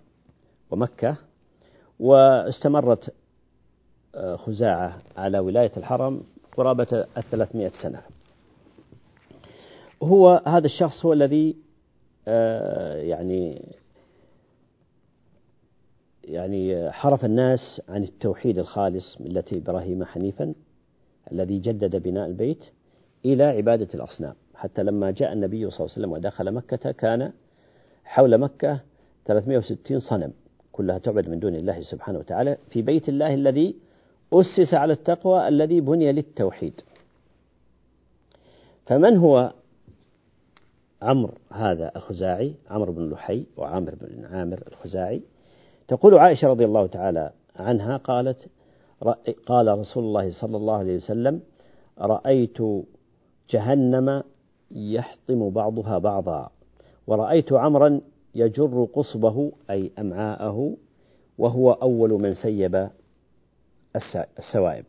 ومكة 0.71 1.17
واستمرت 1.99 3.13
آه، 4.15 4.35
خزاعة 4.35 5.01
على 5.17 5.39
ولاية 5.39 5.71
الحرم 5.77 6.23
قرابة 6.57 7.05
الثلاثمائة 7.17 7.71
سنة. 7.81 8.01
هو 10.03 10.43
هذا 10.47 10.65
الشخص 10.65 11.05
هو 11.05 11.13
الذي 11.13 11.55
آه، 12.27 12.95
يعني 12.95 13.61
يعني 16.23 16.91
حرف 16.91 17.25
الناس 17.25 17.81
عن 17.89 18.03
التوحيد 18.03 18.57
الخالص 18.57 19.21
ملة 19.21 19.43
إبراهيم 19.53 20.03
حنيفا 20.03 20.53
الذي 21.31 21.59
جدد 21.59 21.95
بناء 21.95 22.27
البيت 22.27 22.65
إلى 23.25 23.43
عبادة 23.43 23.87
الأصنام. 23.93 24.35
حتى 24.55 24.83
لما 24.83 25.11
جاء 25.11 25.33
النبي 25.33 25.69
صلى 25.69 25.79
الله 25.79 25.93
عليه 25.95 25.99
وسلم 25.99 26.11
ودخل 26.11 26.51
مكة 26.51 26.91
كان 26.91 27.31
حول 28.03 28.37
مكة 28.37 28.79
360 29.25 29.99
صنم 29.99 30.31
كلها 30.71 30.97
تعبد 30.97 31.29
من 31.29 31.39
دون 31.39 31.55
الله 31.55 31.81
سبحانه 31.81 32.19
وتعالى 32.19 32.57
في 32.69 32.81
بيت 32.81 33.09
الله 33.09 33.33
الذي 33.33 33.75
أسس 34.33 34.73
على 34.73 34.93
التقوى 34.93 35.47
الذي 35.47 35.81
بني 35.81 36.11
للتوحيد. 36.11 36.81
فمن 38.85 39.17
هو 39.17 39.53
عمرو 41.03 41.33
هذا 41.51 41.91
الخزاعي 41.95 42.55
عمرو 42.69 42.93
بن 42.93 43.09
لحي 43.09 43.45
وعامر 43.57 43.95
بن 44.01 44.25
عامر 44.25 44.63
الخزاعي. 44.67 45.21
تقول 45.87 46.17
عائشة 46.17 46.47
رضي 46.47 46.65
الله 46.65 46.87
تعالى 46.87 47.31
عنها 47.55 47.97
قالت 47.97 48.47
قال 49.45 49.79
رسول 49.79 50.03
الله 50.03 50.31
صلى 50.31 50.57
الله 50.57 50.77
عليه 50.77 50.95
وسلم 50.95 51.41
رأيت 51.99 52.57
جهنم 53.49 54.23
يحطم 54.71 55.49
بعضها 55.49 55.97
بعضا 55.97 56.49
ورأيت 57.07 57.53
عمرا 57.53 58.01
يجر 58.35 58.87
قصبه 58.93 59.51
أي 59.69 59.91
أمعاءه 59.99 60.75
وهو 61.37 61.71
أول 61.71 62.09
من 62.09 62.33
سيب 62.33 62.89
السوائب. 64.39 64.85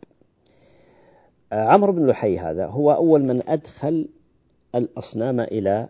عمرو 1.51 1.93
بن 1.93 2.07
لحي 2.07 2.37
هذا 2.39 2.65
هو 2.67 2.91
أول 2.93 3.23
من 3.23 3.49
أدخل 3.49 4.07
الأصنام 4.75 5.39
إلى 5.39 5.87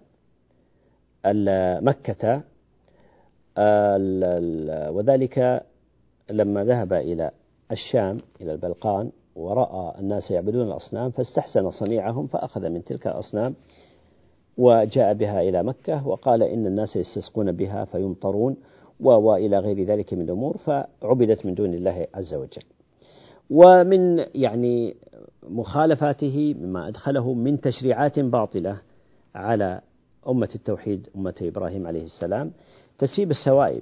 مكة 1.82 2.42
وذلك 4.92 5.64
لما 6.30 6.64
ذهب 6.64 6.94
إلى 6.94 7.32
الشام 7.72 8.18
إلى 8.42 8.52
البلقان 8.52 9.12
ورأى 9.36 10.00
الناس 10.00 10.32
يعبدون 10.32 10.68
الأصنام 10.68 11.12
فاستحسن 11.12 11.72
صنيعهم 11.72 12.28
فأخذ 12.28 12.70
من 12.70 12.84
تلك 12.84 13.08
الأصنام 13.08 13.56
وجاء 14.58 15.14
بها 15.14 15.42
إلى 15.42 15.64
مكة 15.64 16.08
وقال 16.08 16.44
إن 16.44 16.66
الناس 16.66 16.96
يستسقون 16.96 17.52
بها 17.52 17.86
فيمطرون 17.86 18.58
وإلى 19.00 19.60
غير 19.60 19.84
ذلك 19.84 20.14
من 20.14 20.22
الأمور 20.22 20.58
فعبدت 20.58 21.46
من 21.46 21.54
دون 21.54 21.74
الله 21.74 22.08
عز 22.14 22.34
وجل. 22.34 22.64
ومن 23.50 24.26
يعني 24.36 24.96
مخالفاته 25.50 26.56
مما 26.60 26.88
أدخله 26.88 27.34
من 27.34 27.62
تشريعات 27.62 28.20
باطلة 28.20 28.78
على 29.36 29.82
أمة 30.30 30.50
التوحيد 30.56 31.10
أمة 31.16 31.36
إبراهيم 31.42 31.88
عليه 31.88 32.04
السلام 32.04 32.52
تسيب 32.98 33.32
السوائب. 33.32 33.82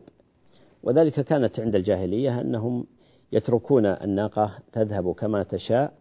وذلك 0.83 1.19
كانت 1.19 1.59
عند 1.59 1.75
الجاهلية 1.75 2.41
أنهم 2.41 2.85
يتركون 3.31 3.85
الناقة 3.85 4.51
تذهب 4.71 5.13
كما 5.13 5.43
تشاء 5.43 5.93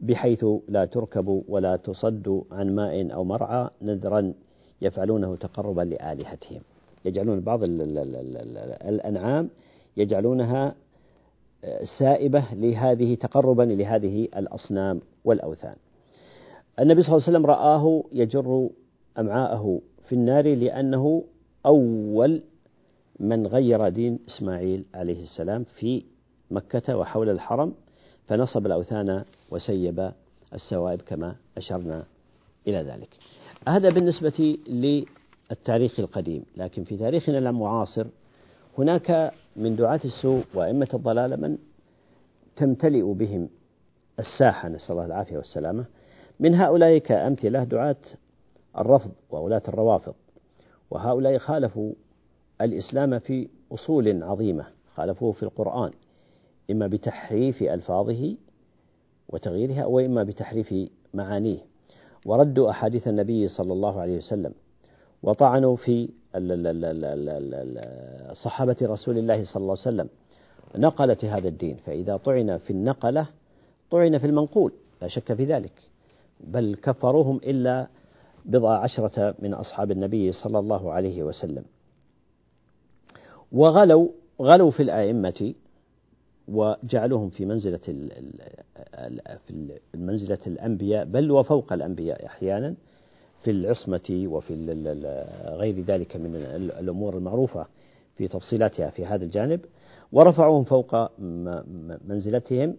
بحيث 0.00 0.44
لا 0.68 0.84
تركب 0.84 1.42
ولا 1.48 1.76
تصد 1.76 2.42
عن 2.52 2.74
ماء 2.74 3.14
أو 3.14 3.24
مرعى 3.24 3.68
نذرا 3.82 4.32
يفعلونه 4.82 5.36
تقربا 5.36 5.82
لآلهتهم. 5.82 6.60
يجعلون 7.04 7.40
بعض 7.40 7.60
الأنعام 8.82 9.50
يجعلونها 9.96 10.74
سائبة 11.98 12.44
لهذه 12.52 13.14
تقربا 13.14 13.62
لهذه 13.62 14.28
الأصنام 14.36 15.00
والأوثان. 15.24 15.76
النبي 16.80 17.02
صلى 17.02 17.16
الله 17.16 17.24
عليه 17.26 17.38
وسلم 17.38 17.46
رآه 17.46 18.04
يجر 18.12 18.68
أمعاءه 19.18 19.80
في 20.08 20.12
النار 20.14 20.54
لأنه 20.54 21.24
أول 21.66 22.42
من 23.20 23.46
غير 23.46 23.88
دين 23.88 24.18
إسماعيل 24.28 24.84
عليه 24.94 25.22
السلام 25.22 25.64
في 25.64 26.02
مكة 26.50 26.96
وحول 26.96 27.28
الحرم 27.28 27.74
فنصب 28.26 28.66
الأوثان 28.66 29.24
وسيب 29.50 30.12
السوائب 30.54 31.00
كما 31.00 31.34
أشرنا 31.56 32.04
إلى 32.66 32.82
ذلك. 32.82 33.08
هذا 33.68 33.90
بالنسبة 33.90 34.58
للتاريخ 34.68 36.00
القديم 36.00 36.42
لكن 36.56 36.84
في 36.84 36.96
تاريخنا 36.96 37.38
المعاصر 37.38 38.06
هناك 38.78 39.32
من 39.56 39.76
دعاة 39.76 40.00
السوء 40.04 40.44
وأئمة 40.54 40.88
الضلال 40.94 41.40
من 41.40 41.58
تمتلئ 42.56 43.02
بهم 43.12 43.48
الساحة 44.18 44.68
نسأل 44.68 44.92
الله 44.92 45.06
العافية 45.06 45.36
والسلامة. 45.36 45.84
من 46.40 46.54
هؤلاء 46.54 46.98
كأمثلة 46.98 47.64
دعاة 47.64 47.96
الرفض 48.78 49.10
وولاة 49.30 49.62
الروافض. 49.68 50.14
وهؤلاء 50.90 51.38
خالفوا 51.38 51.92
الإسلام 52.60 53.18
في 53.18 53.48
أصول 53.72 54.22
عظيمة 54.22 54.66
خالفوه 54.94 55.32
في 55.32 55.42
القرآن 55.42 55.90
إما 56.70 56.86
بتحريف 56.86 57.62
ألفاظه 57.62 58.36
وتغييرها 59.28 59.84
وإما 59.86 60.22
بتحريف 60.22 60.74
معانيه. 61.14 61.58
وردوا 62.26 62.70
أحاديث 62.70 63.08
النبي 63.08 63.48
صلى 63.48 63.72
الله 63.72 64.00
عليه 64.00 64.16
وسلم 64.16 64.52
وطعنوا 65.22 65.76
في 65.76 66.08
صحابة 68.32 68.76
رسول 68.82 69.18
الله 69.18 69.44
صلى 69.44 69.60
الله 69.60 69.76
عليه 69.86 69.88
وسلم 70.02 70.08
نقلة 70.76 71.16
هذا 71.22 71.48
الدين. 71.48 71.76
فإذا 71.86 72.16
طعن 72.16 72.58
في 72.58 72.70
النقلة 72.70 73.26
طعن 73.90 74.18
في 74.18 74.26
المنقول 74.26 74.72
لا 75.02 75.08
شك 75.08 75.32
في 75.34 75.44
ذلك 75.44 75.72
بل 76.40 76.76
كفروهم 76.82 77.36
إلا 77.36 77.86
بضع 78.44 78.78
عشرة 78.78 79.34
من 79.38 79.54
أصحاب 79.54 79.90
النبي 79.90 80.32
صلى 80.32 80.58
الله 80.58 80.92
عليه 80.92 81.22
وسلم. 81.22 81.64
وغلوا 83.52 84.08
غلوا 84.42 84.70
في 84.70 84.82
الآئمة 84.82 85.54
وجعلوهم 86.48 87.28
في 87.30 87.46
منزلة 87.46 87.78
في 89.46 89.78
منزلة 89.94 90.38
الأنبياء 90.46 91.04
بل 91.04 91.30
وفوق 91.30 91.72
الأنبياء 91.72 92.26
أحيانا 92.26 92.74
في 93.44 93.50
العصمة 93.50 94.26
وفي 94.26 94.54
غير 95.44 95.80
ذلك 95.80 96.16
من 96.16 96.34
الأمور 96.80 97.16
المعروفة 97.16 97.66
في 98.16 98.28
تفصيلاتها 98.28 98.90
في 98.90 99.06
هذا 99.06 99.24
الجانب. 99.24 99.60
ورفعوهم 100.12 100.64
فوق 100.64 101.20
منزلتهم. 102.08 102.76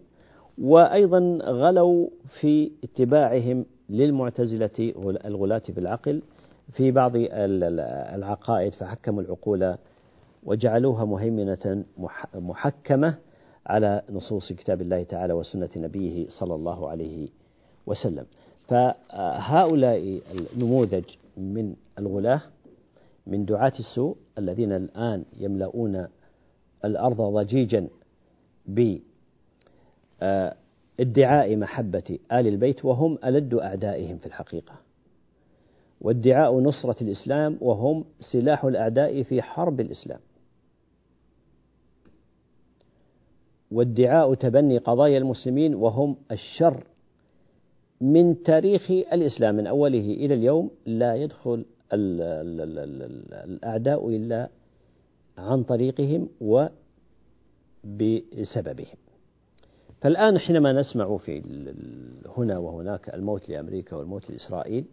وأيضا 0.58 1.38
غلوا 1.42 2.08
في 2.40 2.72
اتباعهم 2.84 3.64
للمعتزلة 3.90 4.92
الغلاة 5.24 5.62
بالعقل 5.68 6.22
في 6.72 6.90
بعض 6.90 7.12
العقائد 8.14 8.72
فحكموا 8.72 9.22
العقول 9.22 9.74
وجعلوها 10.42 11.04
مهيمنة 11.04 11.84
محكمة 12.34 13.18
على 13.66 14.02
نصوص 14.10 14.52
كتاب 14.52 14.80
الله 14.80 15.02
تعالى 15.02 15.32
وسنة 15.32 15.68
نبيه 15.76 16.28
صلى 16.28 16.54
الله 16.54 16.88
عليه 16.88 17.28
وسلم. 17.86 18.26
فهؤلاء 18.68 20.20
النموذج 20.54 21.04
من 21.36 21.74
الغلاة 21.98 22.40
من 23.26 23.44
دعاة 23.44 23.72
السوء 23.78 24.16
الذين 24.38 24.72
الآن 24.72 25.24
يملؤون 25.40 26.06
الأرض 26.84 27.20
ضجيجا 27.20 27.88
بادعاء 31.00 31.56
محبة 31.56 32.18
آل 32.32 32.46
البيت 32.46 32.84
وهم 32.84 33.18
ألد 33.24 33.54
أعدائهم 33.54 34.18
في 34.18 34.26
الحقيقة. 34.26 34.74
وادعاء 36.00 36.60
نصرة 36.60 37.02
الإسلام 37.02 37.58
وهم 37.60 38.04
سلاح 38.20 38.64
الأعداء 38.64 39.22
في 39.22 39.42
حرب 39.42 39.80
الإسلام. 39.80 40.20
وادعاء 43.70 44.34
تبني 44.34 44.78
قضايا 44.78 45.18
المسلمين 45.18 45.74
وهم 45.74 46.16
الشر 46.30 46.84
من 48.00 48.42
تاريخ 48.42 48.90
الإسلام 48.90 49.54
من 49.54 49.66
أوله 49.66 49.98
إلى 50.20 50.34
اليوم 50.34 50.70
لا 50.86 51.14
يدخل 51.14 51.64
الأعداء 53.44 54.08
إلا 54.08 54.48
عن 55.38 55.62
طريقهم 55.62 56.28
وبسببهم. 57.84 58.96
فالآن 60.00 60.38
حينما 60.38 60.72
نسمع 60.72 61.16
في 61.16 61.42
هنا 62.36 62.58
وهناك 62.58 63.14
الموت 63.14 63.48
لأمريكا 63.48 63.96
والموت 63.96 64.30
لإسرائيل. 64.30 64.84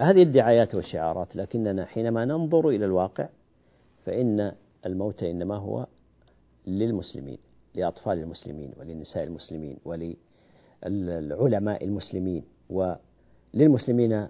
هذه 0.00 0.22
الدعايات 0.22 0.74
والشعارات 0.74 1.36
لكننا 1.36 1.84
حينما 1.84 2.24
ننظر 2.24 2.68
إلى 2.68 2.84
الواقع 2.84 3.28
فإن 4.06 4.52
الموت 4.86 5.22
إنما 5.22 5.56
هو 5.56 5.86
للمسلمين 6.66 7.38
لأطفال 7.74 8.18
المسلمين 8.18 8.70
ولنساء 8.80 9.24
المسلمين 9.24 9.76
وللعلماء 9.84 11.84
المسلمين 11.84 12.44
وللمسلمين 12.70 14.26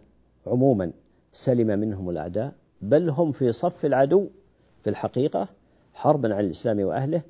عموما 0.46 0.92
سلم 1.32 1.78
منهم 1.78 2.10
الأعداء 2.10 2.52
بل 2.82 3.10
هم 3.10 3.32
في 3.32 3.52
صف 3.52 3.84
العدو 3.84 4.28
في 4.84 4.90
الحقيقة 4.90 5.48
حربا 5.94 6.34
على 6.34 6.46
الإسلام 6.46 6.80
وأهله 6.80 7.22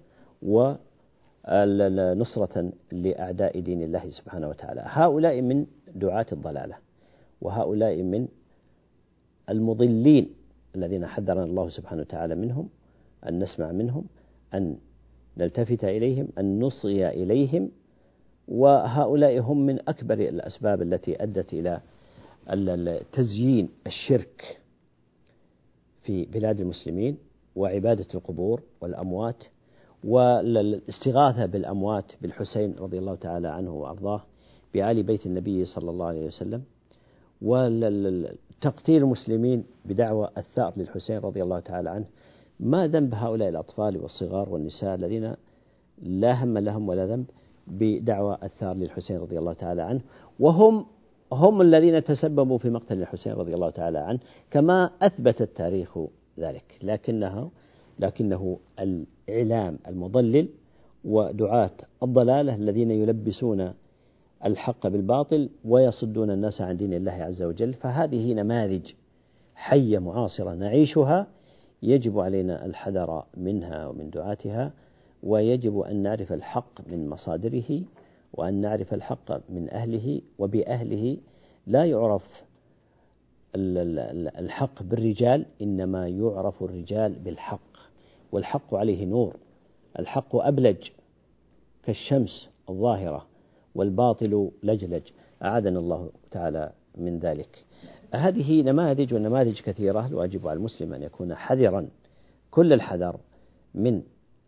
ونصرة 1.49 2.73
لأعداء 2.93 3.61
دين 3.61 3.83
الله 3.83 4.11
سبحانه 4.11 4.49
وتعالى. 4.49 4.83
هؤلاء 4.85 5.41
من 5.41 5.67
دعاة 5.95 6.27
الضلالة 6.33 6.75
وهؤلاء 7.41 8.03
من 8.03 8.29
المضلين 9.51 10.31
الذين 10.77 11.07
حذرنا 11.07 11.45
الله 11.45 11.69
سبحانه 11.69 12.01
وتعالى 12.01 12.35
منهم 12.35 12.69
أن 13.29 13.39
نسمع 13.39 13.73
منهم 13.73 14.05
أن 14.55 14.77
نلتفت 15.39 15.85
إليهم 15.85 16.29
أن 16.39 16.61
نصغي 16.61 17.09
إليهم 17.09 17.71
وهؤلاء 18.49 19.39
هم 19.39 19.67
من 19.67 19.79
أكبر 19.89 20.15
الأسباب 20.15 20.83
التي 20.83 21.23
أدت 21.23 21.53
إلى 21.55 21.81
تزيين 23.13 23.69
الشرك 23.87 24.61
في 26.03 26.25
بلاد 26.25 26.61
المسلمين 26.61 27.17
وعبادة 27.57 28.07
القبور 28.15 28.63
والأموات 28.81 29.45
والاستغاثة 30.05 31.47
بالأموات 31.47 32.05
بالحسين 32.23 32.75
رضي 32.79 32.99
الله 32.99 33.15
تعالى 33.15 33.49
عنه 33.49 33.75
وأرضاه 33.75 34.23
بآل 34.75 35.03
بيت 35.03 35.27
النبي 35.27 35.65
صلى 35.65 35.91
الله 35.91 36.07
عليه 36.07 36.27
وسلم 36.27 36.63
وتقتيل 37.43 39.03
المسلمين 39.03 39.65
بدعوى 39.85 40.29
الثأر 40.39 40.73
للحسين 40.77 41.19
رضي 41.19 41.43
الله 41.43 41.61
تعالى 41.61 41.91
عنه 41.91 42.05
ما 42.61 42.87
ذنب 42.87 43.15
هؤلاء 43.15 43.49
الأطفال 43.49 43.97
والصغار 44.03 44.49
والنساء 44.49 44.95
الذين 44.95 45.35
لا 46.03 46.45
هم 46.45 46.59
لهم 46.59 46.89
ولا 46.89 47.07
ذنب 47.07 47.27
بدعوى 47.67 48.39
الثأر 48.43 48.77
للحسين 48.77 49.19
رضي 49.19 49.39
الله 49.39 49.53
تعالى 49.53 49.83
عنه 49.83 50.01
وهم 50.41 50.87
هم 51.33 51.61
الذين 51.61 52.05
تسببوا 52.05 52.59
في 52.59 52.71
مقتل 52.71 53.01
الحسين 53.03 53.33
رضي 53.33 53.55
الله 53.55 53.71
تعالى 53.71 53.99
عنه 53.99 54.19
كما 54.51 54.91
أثبت 55.03 55.43
التاريخ 55.43 55.99
ذلك 56.39 56.79
لكنه 56.83 57.51
لكنه 57.99 58.59
الإعلام 58.81 59.79
المضلل 59.89 60.49
ودعاة 61.05 61.71
الضلالة 62.03 62.55
الذين 62.55 62.91
يلبسون 62.91 63.73
الحق 64.45 64.87
بالباطل 64.87 65.49
ويصدون 65.65 66.31
الناس 66.31 66.61
عن 66.61 66.77
دين 66.77 66.93
الله 66.93 67.13
عز 67.13 67.43
وجل. 67.43 67.75
فهذه 67.75 68.35
نماذج 68.35 68.93
حية 69.55 69.99
معاصرة 69.99 70.55
نعيشها 70.55 71.27
يجب 71.83 72.19
علينا 72.19 72.67
الحذر 72.67 73.25
منها 73.37 73.87
ومن 73.87 74.11
دعاتها 74.11 74.73
ويجب 75.23 75.79
أن 75.81 75.97
نعرف 75.97 76.33
الحق 76.33 76.89
من 76.91 77.09
مصادره 77.09 77.83
وأن 78.33 78.55
نعرف 78.55 78.95
الحق 78.95 79.51
من 79.51 79.71
أهله 79.71 80.21
وبأهله 80.39 81.17
لا 81.67 81.85
يعرف 81.85 82.45
الحق 83.57 84.83
بالرجال 84.83 85.47
إنما 85.63 86.09
يعرف 86.09 86.63
الرجال 86.63 87.13
بالحق. 87.13 87.68
والحق 88.33 88.75
عليه 88.75 89.07
نور. 89.07 89.37
الحق 89.99 90.37
أبلج 90.37 90.89
كالشمس 91.83 92.49
الظاهرة 92.71 93.27
والباطل 93.75 94.51
لجلج. 94.63 95.03
أعاذنا 95.43 95.79
الله 95.79 96.11
تعالى 96.31 96.73
من 96.99 97.19
ذلك. 97.19 97.65
هذه 98.15 98.63
نماذج 98.63 99.15
ونماذج 99.15 99.61
كثيرة. 99.61 100.07
الواجب 100.07 100.49
على 100.49 100.57
المسلم 100.57 100.95
أن 100.95 101.03
يكون 101.03 101.35
حذرا 101.35 101.89
كل 102.51 102.73
الحذر 102.73 103.21
من 103.75 104.03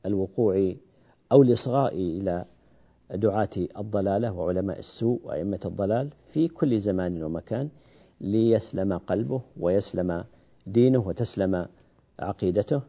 الوقوع 0.07 0.75
أو 1.33 1.43
الإصغاء 1.43 1.95
إلى 1.95 2.45
دعاة 3.15 3.49
الضلالة 3.79 4.33
وعلماء 4.33 4.79
السوء 4.79 5.21
وأئمة 5.25 5.61
الضلال 5.65 6.11
في 6.33 6.49
كل 6.49 6.81
زمان 6.81 7.23
ومكان 7.23 7.69
ليسلم 8.21 8.99
قلبه 8.99 9.43
ويسلم 9.61 10.25
دينه 10.67 11.09
وتسلم 11.09 11.67
عقيدته. 12.19 12.83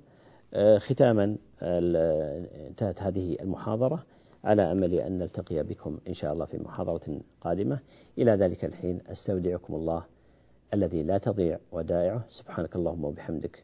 ختاما 0.77 1.35
انتهت 1.61 3.01
هذه 3.01 3.37
المحاضرة. 3.41 4.03
على 4.43 4.71
أمل 4.71 4.93
أن 4.93 5.17
نلتقي 5.17 5.63
بكم 5.63 5.97
إن 6.07 6.13
شاء 6.13 6.33
الله 6.33 6.45
في 6.45 6.57
محاضرة 6.57 7.19
قادمة. 7.41 7.79
إلى 8.17 8.31
ذلك 8.31 8.65
الحين 8.65 9.01
أستودعكم 9.11 9.75
الله 9.75 10.03
الذي 10.73 11.03
لا 11.03 11.17
تضيع 11.17 11.57
ودائعه. 11.71 12.23
سبحانك 12.29 12.75
اللهم 12.75 13.05
وبحمدك. 13.05 13.63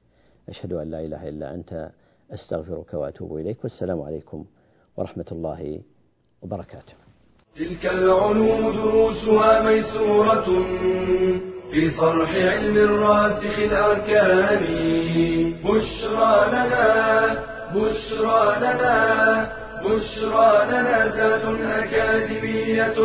أشهد 0.49 0.73
أن 0.73 0.91
لا 0.91 1.05
إله 1.05 1.27
إلا 1.29 1.53
أنت. 1.53 1.89
أستغفرك 2.31 2.93
وأتوب 2.93 3.37
إليك. 3.37 3.63
والسلام 3.63 4.01
عليكم 4.01 4.45
ورحمة 4.97 5.25
الله 5.31 5.81
وبركاته. 6.41 6.93
تلك 7.55 7.85
العلوم 7.85 8.71
دروسها 8.75 9.63
ميسورة 9.63 10.45
في 11.71 11.91
صرح 11.91 12.29
علم 12.35 12.77
الراسخ 12.77 13.59
الأركان. 13.59 14.63
بشرى 15.67 16.47
لنا 16.51 17.43
بشرى 17.75 18.55
لنا 18.59 19.49
بشرى 19.83 20.65
لنا 20.69 20.97
ذات 21.15 21.45
أكاديمية 21.83 22.97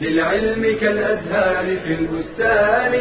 للعلم 0.00 0.76
كالأزهار 0.80 1.66
في 1.76 1.92
البستان. 1.94 2.92